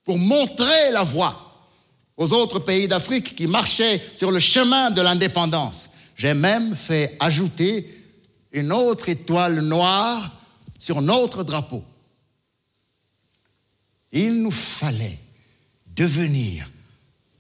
[0.04, 1.38] pour montrer la voie
[2.18, 5.88] aux autres pays d'Afrique qui marchaient sur le chemin de l'indépendance.
[6.16, 7.86] J'ai même fait ajouter
[8.53, 10.36] une autre étoile noire
[10.78, 11.82] sur notre drapeau.
[14.12, 15.18] Il nous fallait
[15.86, 16.70] devenir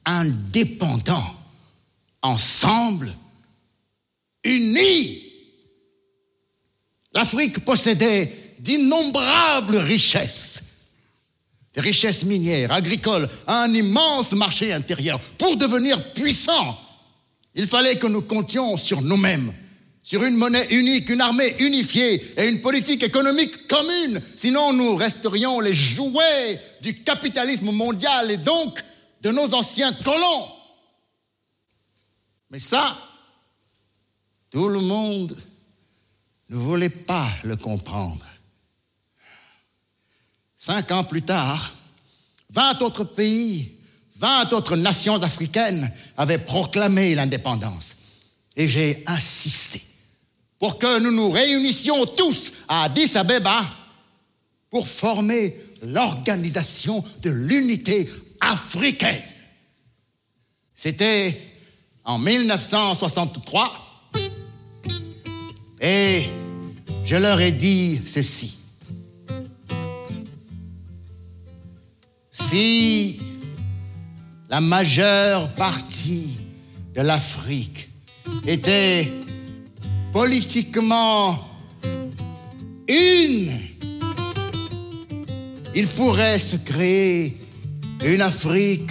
[0.04, 1.34] indépendants,
[2.22, 3.12] ensemble,
[4.42, 5.22] unis.
[7.14, 10.64] L'Afrique possédait d'innombrables richesses,
[11.74, 15.20] des richesses minières, agricoles, un immense marché intérieur.
[15.36, 16.78] Pour devenir puissants,
[17.54, 19.52] il fallait que nous comptions sur nous-mêmes
[20.02, 24.20] sur une monnaie unique, une armée unifiée et une politique économique commune.
[24.36, 28.82] Sinon, nous resterions les jouets du capitalisme mondial et donc
[29.22, 30.48] de nos anciens colons.
[32.50, 32.98] Mais ça,
[34.50, 35.40] tout le monde
[36.50, 38.26] ne voulait pas le comprendre.
[40.56, 41.72] Cinq ans plus tard,
[42.50, 43.78] 20 autres pays,
[44.16, 47.96] 20 autres nations africaines avaient proclamé l'indépendance.
[48.56, 49.80] Et j'ai insisté
[50.62, 53.68] pour que nous nous réunissions tous à Addis Abeba
[54.70, 58.08] pour former l'organisation de l'unité
[58.40, 59.24] africaine.
[60.72, 61.36] C'était
[62.04, 64.12] en 1963
[65.80, 66.22] et
[67.04, 68.54] je leur ai dit ceci.
[72.30, 73.18] Si
[74.48, 76.28] la majeure partie
[76.94, 77.88] de l'Afrique
[78.46, 79.08] était
[80.12, 81.38] politiquement
[82.86, 83.50] une,
[85.74, 87.38] il pourrait se créer
[88.04, 88.90] une Afrique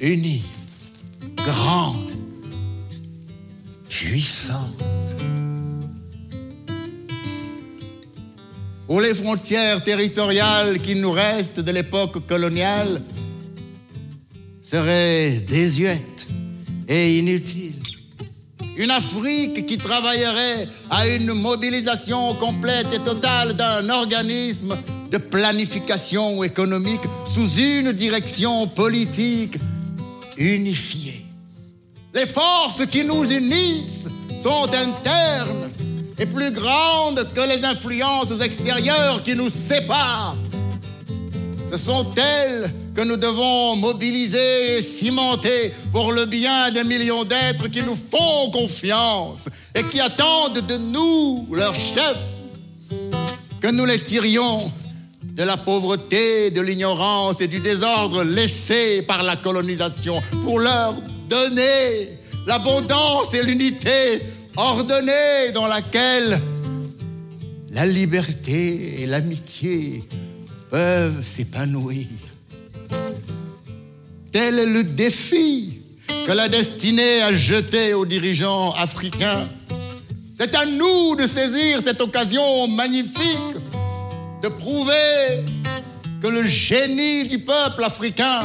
[0.00, 0.42] unie,
[1.36, 2.10] grande,
[3.88, 5.16] puissante.
[8.86, 13.02] Pour les frontières territoriales qui nous restent de l'époque coloniale
[14.62, 16.26] seraient désuètes
[16.88, 17.79] et inutiles.
[18.80, 24.74] Une Afrique qui travaillerait à une mobilisation complète et totale d'un organisme
[25.10, 29.58] de planification économique sous une direction politique
[30.38, 31.26] unifiée.
[32.14, 34.08] Les forces qui nous unissent
[34.42, 35.70] sont internes
[36.18, 40.36] et plus grandes que les influences extérieures qui nous séparent.
[41.66, 47.68] Ce sont elles que nous devons mobiliser et cimenter pour le bien des millions d'êtres
[47.68, 52.24] qui nous font confiance et qui attendent de nous, leurs chefs,
[53.60, 54.70] que nous les tirions
[55.22, 60.94] de la pauvreté, de l'ignorance et du désordre laissés par la colonisation pour leur
[61.28, 64.20] donner l'abondance et l'unité
[64.56, 66.40] ordonnée dans laquelle
[67.72, 70.02] la liberté et l'amitié
[70.70, 72.06] peuvent s'épanouir.
[74.32, 75.74] Tel est le défi
[76.26, 79.48] que la destinée a jeté aux dirigeants africains.
[80.34, 83.56] C'est à nous de saisir cette occasion magnifique
[84.42, 85.44] de prouver
[86.22, 88.40] que le génie du peuple africain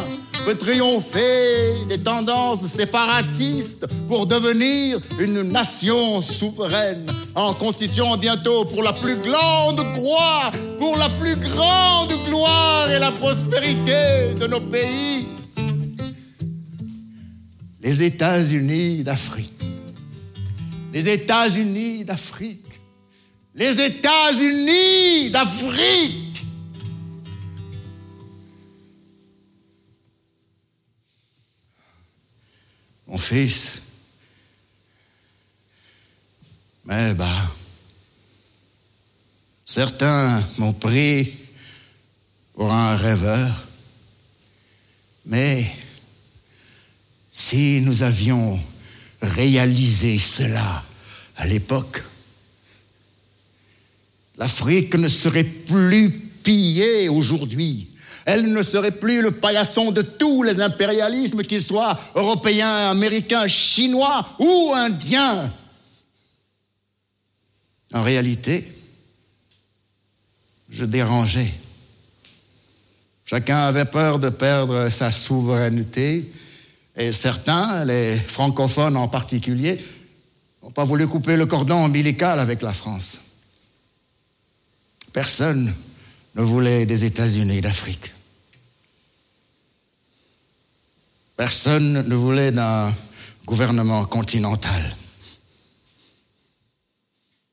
[0.46, 8.94] peut triompher des tendances séparatistes pour devenir une nation souveraine en constituant bientôt pour la
[8.94, 15.26] plus grande gloire, pour la plus grande gloire et la prospérité de nos pays,
[17.82, 19.52] les États-Unis d'Afrique.
[20.94, 22.62] Les États-Unis d'Afrique.
[23.56, 26.25] Les États-Unis d'Afrique.
[33.16, 33.82] Mon fils,
[36.84, 37.56] mais bah,
[39.64, 41.32] certains m'ont pris
[42.56, 43.68] pour un rêveur,
[45.28, 45.66] mais
[47.32, 48.60] si nous avions
[49.22, 50.84] réalisé cela
[51.38, 52.04] à l'époque,
[54.38, 56.12] l'Afrique ne serait plus
[56.44, 57.95] pillée aujourd'hui.
[58.26, 64.28] Elle ne serait plus le paillasson de tous les impérialismes, qu'ils soient européens, américains, chinois
[64.40, 65.54] ou indiens.
[67.94, 68.68] En réalité,
[70.72, 71.52] je dérangeais.
[73.24, 76.30] Chacun avait peur de perdre sa souveraineté
[76.96, 79.78] et certains, les francophones en particulier,
[80.64, 83.20] n'ont pas voulu couper le cordon ombilical avec la France.
[85.14, 85.74] Personne
[86.36, 88.15] ne voulait des États-Unis d'Afrique.
[91.38, 92.94] Personne ne voulait d'un
[93.46, 94.82] gouvernement continental.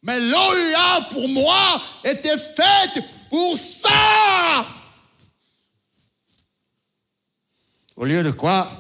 [0.03, 4.67] Mais l'OUA, pour moi, était faite pour ça.
[7.97, 8.71] Au lieu de quoi,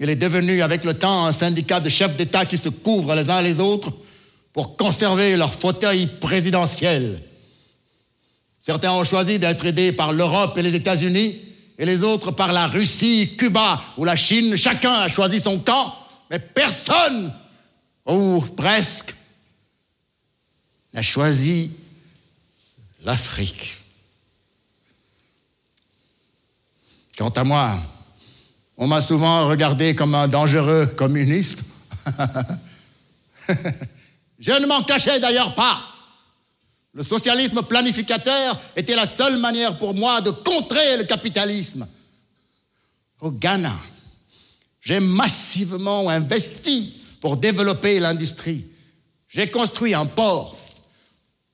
[0.00, 3.30] il est devenu avec le temps un syndicat de chefs d'État qui se couvrent les
[3.30, 3.92] uns les autres
[4.52, 7.20] pour conserver leur fauteuil présidentiel.
[8.60, 11.38] Certains ont choisi d'être aidés par l'Europe et les États-Unis,
[11.78, 14.56] et les autres par la Russie, Cuba ou la Chine.
[14.56, 15.94] Chacun a choisi son camp,
[16.30, 17.32] mais personne,
[18.06, 19.14] ou presque,
[20.92, 21.72] n'a choisi
[23.02, 23.80] l'Afrique.
[27.18, 27.78] Quant à moi,
[28.76, 31.64] on m'a souvent regardé comme un dangereux communiste.
[34.38, 35.93] Je ne m'en cachais d'ailleurs pas.
[36.94, 41.86] Le socialisme planificateur était la seule manière pour moi de contrer le capitalisme.
[43.20, 43.74] Au Ghana,
[44.80, 48.64] j'ai massivement investi pour développer l'industrie.
[49.28, 50.56] J'ai construit un port.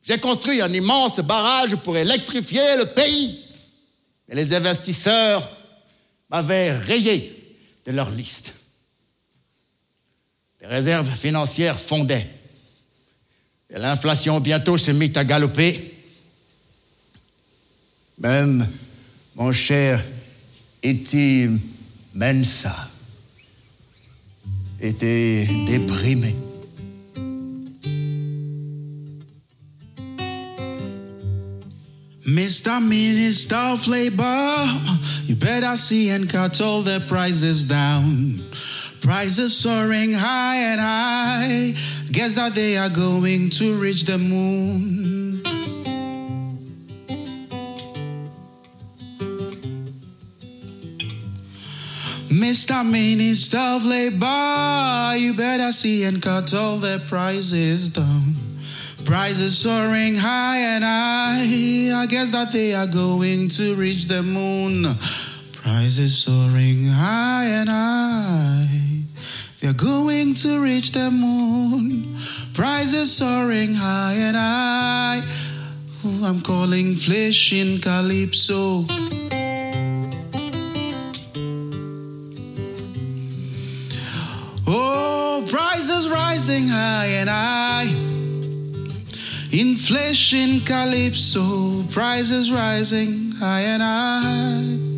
[0.03, 3.43] J'ai construit un immense barrage pour électrifier le pays.
[4.29, 5.49] Et les investisseurs
[6.29, 8.55] m'avaient rayé de leur liste.
[10.61, 12.29] Les réserves financières fondaient.
[13.73, 15.79] L'inflation bientôt se mit à galoper.
[18.19, 18.67] Même
[19.37, 20.03] mon cher
[20.83, 21.49] Eti
[22.15, 22.75] Mensa
[24.81, 26.35] était déprimé.
[32.27, 32.81] Mr.
[32.81, 34.67] Minister of Labor,
[35.27, 38.41] you better see and cut all the prices down.
[39.01, 41.73] Prices soaring high and high.
[42.13, 45.43] Guess that they are going to reach the moon.
[52.31, 52.89] Mr.
[52.89, 58.35] Minister of Labor, you better see and cut all the prices down.
[59.05, 62.01] Prices soaring high and high.
[62.03, 64.85] I guess that they are going to reach the moon.
[65.73, 68.67] Prices soaring high and high.
[69.61, 72.13] They're going to reach the moon.
[72.55, 75.23] Prices soaring high and high.
[76.05, 78.85] Oh, I'm calling flesh in Calypso.
[84.67, 87.87] Oh, prices rising high and high.
[89.53, 94.90] Inflation calypso, prices rising high and high.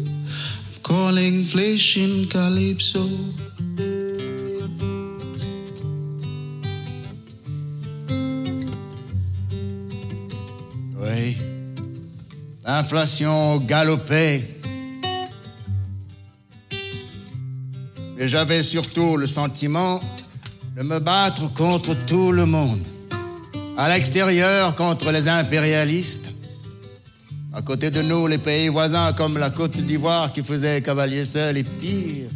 [10.97, 11.37] Oui.
[12.65, 14.49] L'inflation galopait.
[18.17, 20.01] Mais j'avais surtout le sentiment
[20.77, 22.81] de me battre contre tout le monde.
[23.77, 26.32] À l'extérieur, contre les impérialistes.
[27.55, 31.59] À côté de nous, les pays voisins comme la Côte d'Ivoire qui faisait cavalier seul
[31.59, 32.31] et pire,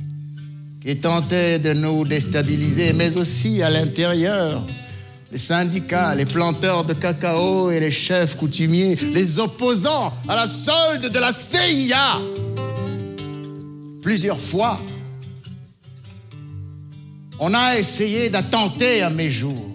[0.83, 4.63] qui tentaient de nous déstabiliser, mais aussi à l'intérieur.
[5.33, 11.11] Les syndicats, les planteurs de cacao et les chefs coutumiers, les opposants à la solde
[11.11, 12.21] de la CIA.
[14.03, 14.79] Plusieurs fois,
[17.41, 19.71] on a essayé d'attenter à mes jours.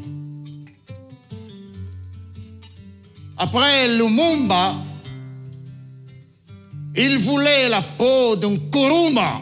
[3.38, 4.76] Après Lumumba,
[6.96, 9.42] il voulait la peau d'un Kuruma.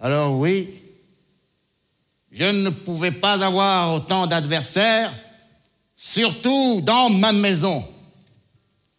[0.00, 0.68] Alors oui,
[2.30, 5.12] je ne pouvais pas avoir autant d'adversaires,
[5.96, 7.84] surtout dans ma maison.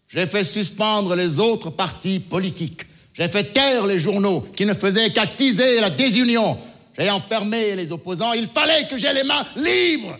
[0.10, 2.82] J'ai fait suspendre les autres partis politiques.
[3.14, 6.58] J'ai fait taire les journaux qui ne faisaient qu'attiser la désunion.
[6.98, 8.34] J'ai enfermé les opposants.
[8.34, 10.18] Il fallait que j'aie les mains libres.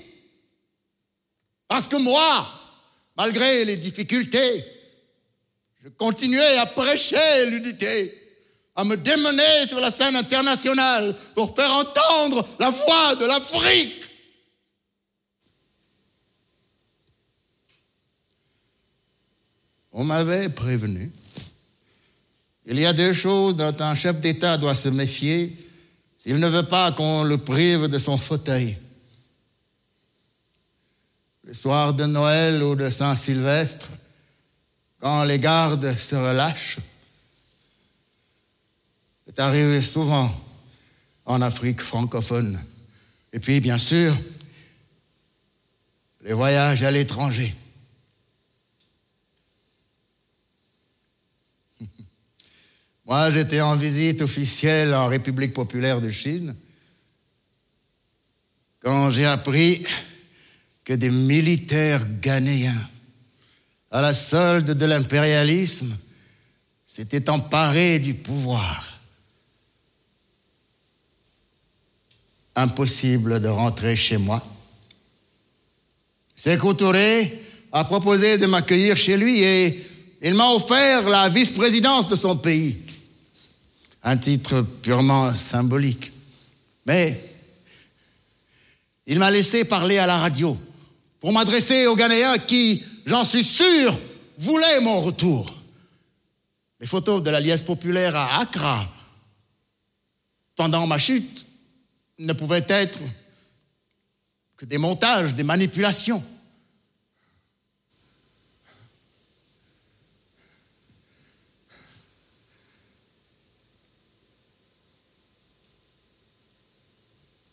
[1.68, 2.59] Parce que moi,
[3.20, 4.64] malgré les difficultés,
[5.84, 8.18] je continuais à prêcher l'unité,
[8.78, 14.10] à me démener sur la scène internationale pour faire entendre la voix de l'Afrique.
[19.92, 21.12] On m'avait prévenu.
[22.68, 25.58] Il y a deux choses dont un chef d'État doit se méfier
[26.18, 28.78] s'il ne veut pas qu'on le prive de son fauteuil.
[31.50, 33.90] Le soir de Noël ou de Saint-Sylvestre,
[35.00, 36.78] quand les gardes se relâchent,
[39.26, 40.32] c'est arrivé souvent
[41.26, 42.64] en Afrique francophone.
[43.34, 44.16] Et puis, bien sûr,
[46.22, 47.56] les voyages à l'étranger.
[53.06, 56.56] Moi, j'étais en visite officielle en République populaire de Chine
[58.82, 59.84] quand j'ai appris
[60.90, 62.90] que des militaires ghanéens,
[63.92, 65.96] à la solde de l'impérialisme,
[66.84, 69.00] s'étaient emparés du pouvoir.
[72.56, 74.44] Impossible de rentrer chez moi.
[76.36, 77.40] Sékou Touré
[77.72, 79.86] a proposé de m'accueillir chez lui et
[80.24, 82.80] il m'a offert la vice-présidence de son pays.
[84.02, 86.12] Un titre purement symbolique.
[86.88, 87.16] Mais
[89.06, 90.58] il m'a laissé parler à la radio
[91.20, 93.98] pour m'adresser aux Ghanéens qui, j'en suis sûr,
[94.38, 95.54] voulaient mon retour.
[96.80, 98.88] Les photos de la liesse populaire à Accra,
[100.56, 101.46] pendant ma chute,
[102.20, 103.00] ne pouvaient être
[104.56, 106.24] que des montages, des manipulations.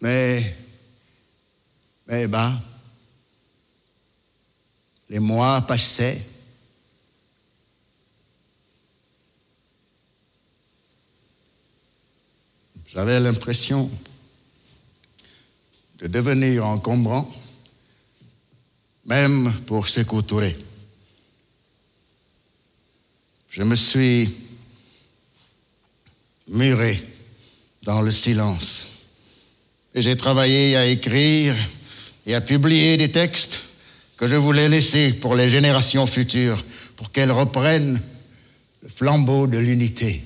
[0.00, 0.54] Mais,
[2.06, 2.52] mais bah,
[5.08, 6.24] les mois passaient.
[12.88, 13.90] J'avais l'impression
[15.98, 17.30] de devenir encombrant,
[19.04, 20.56] même pour Sékou Touré.
[23.50, 24.30] Je me suis
[26.48, 27.00] muré
[27.82, 28.86] dans le silence.
[29.94, 31.54] Et j'ai travaillé à écrire
[32.26, 33.65] et à publier des textes
[34.16, 36.62] que je voulais laisser pour les générations futures,
[36.96, 38.00] pour qu'elles reprennent
[38.82, 40.22] le flambeau de l'unité,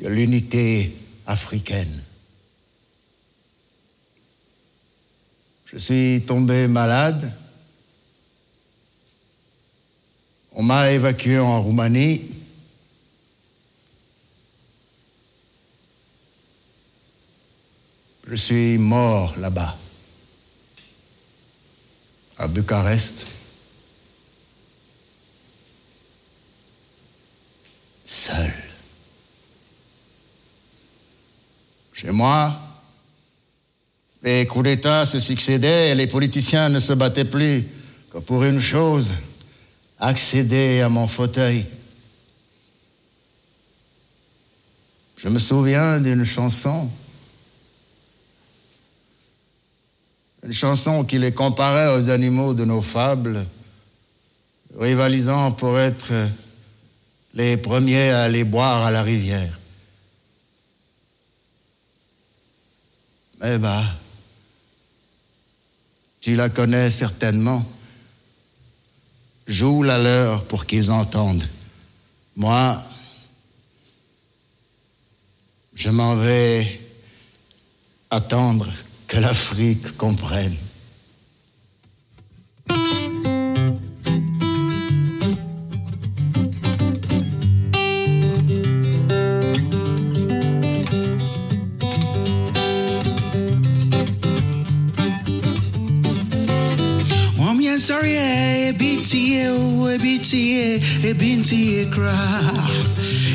[0.00, 0.94] de l'unité
[1.26, 2.02] africaine.
[5.72, 7.32] Je suis tombé malade.
[10.52, 12.22] On m'a évacué en Roumanie.
[18.26, 19.76] Je suis mort là-bas,
[22.40, 23.26] à Bucarest.
[28.06, 28.50] Seul.
[31.92, 32.58] Chez moi,
[34.22, 37.66] les coups d'État se succédaient et les politiciens ne se battaient plus
[38.10, 39.12] que pour une chose,
[39.98, 41.66] accéder à mon fauteuil.
[45.18, 46.90] Je me souviens d'une chanson
[50.60, 53.46] chanson qui les comparait aux animaux de nos fables,
[54.78, 56.12] rivalisant pour être
[57.32, 59.58] les premiers à aller boire à la rivière.
[63.40, 63.82] Mais bah,
[66.20, 67.64] tu la connais certainement.
[69.46, 71.48] Joue la leur pour qu'ils entendent.
[72.36, 72.78] Moi,
[75.74, 76.80] je m'en vais
[78.10, 78.70] attendre
[79.10, 80.56] que l'Afrique comprenne.
[97.80, 99.48] Sorry, a BTA,
[99.88, 102.49] a BTA, a BTA cry.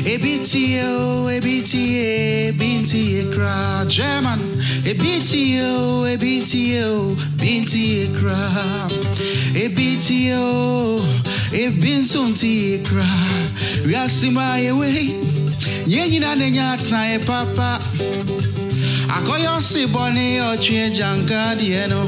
[0.06, 4.38] EBTO, EBTA, BNTA Kra, German.
[4.86, 8.38] EBTO, EBTO, BNTA Kra.
[9.52, 11.00] EBTO,
[11.50, 13.84] EBNSUNTA Kra.
[13.84, 15.18] We are Simba away.
[15.90, 17.80] Yenina Nenyat na e papa.
[19.08, 22.06] Akoyo si boni o chie janka dieno.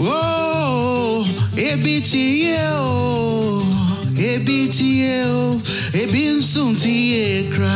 [0.00, 1.22] Oh,
[1.54, 2.72] EBTO,
[4.16, 5.58] EBTO
[5.98, 7.74] ebi nso tie kra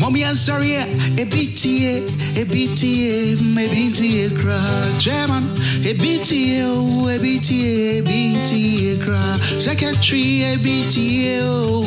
[0.00, 0.84] mọmi ansari a
[1.22, 2.02] ebi tie
[2.34, 5.46] ebi tie ebi tie kra oh, german
[5.90, 9.22] ebi tie o ebi tie ebi tie kra
[9.62, 11.86] secretary ebi tie o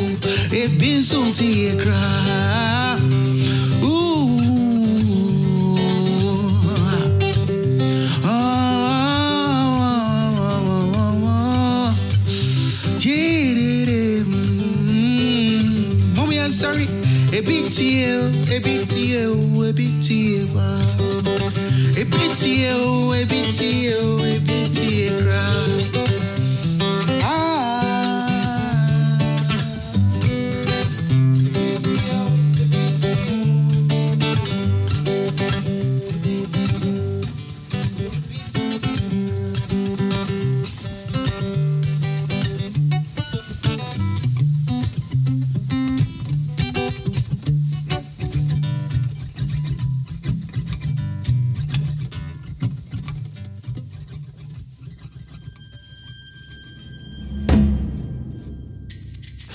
[0.64, 2.89] ebi nso tie kra.
[17.80, 18.12] tiẹ
[18.56, 19.86] ebi tiẹ o ebi
[23.20, 23.40] ebi
[24.04, 24.09] ebi.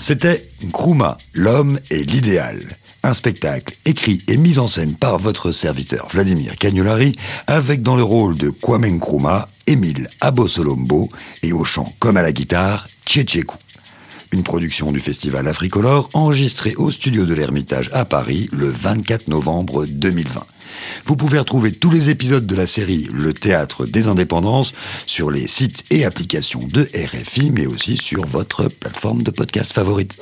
[0.08, 2.60] C'était Nkrumah, l'homme et l'idéal.
[3.02, 7.16] Un spectacle écrit et mis en scène par votre serviteur Vladimir Cagnolari,
[7.48, 11.08] avec dans le rôle de Kwame Nkrumah, Émile Abosolombo
[11.42, 13.56] et au chant comme à la guitare, Tchétchékou.
[14.30, 19.86] Une production du Festival Africolor enregistrée au studio de l'Ermitage à Paris le 24 novembre
[19.86, 20.46] 2020.
[21.04, 24.74] Vous pouvez retrouver tous les épisodes de la série Le Théâtre des Indépendances
[25.06, 30.20] sur les sites et applications de RFI, mais aussi sur votre plateforme de podcast favorite.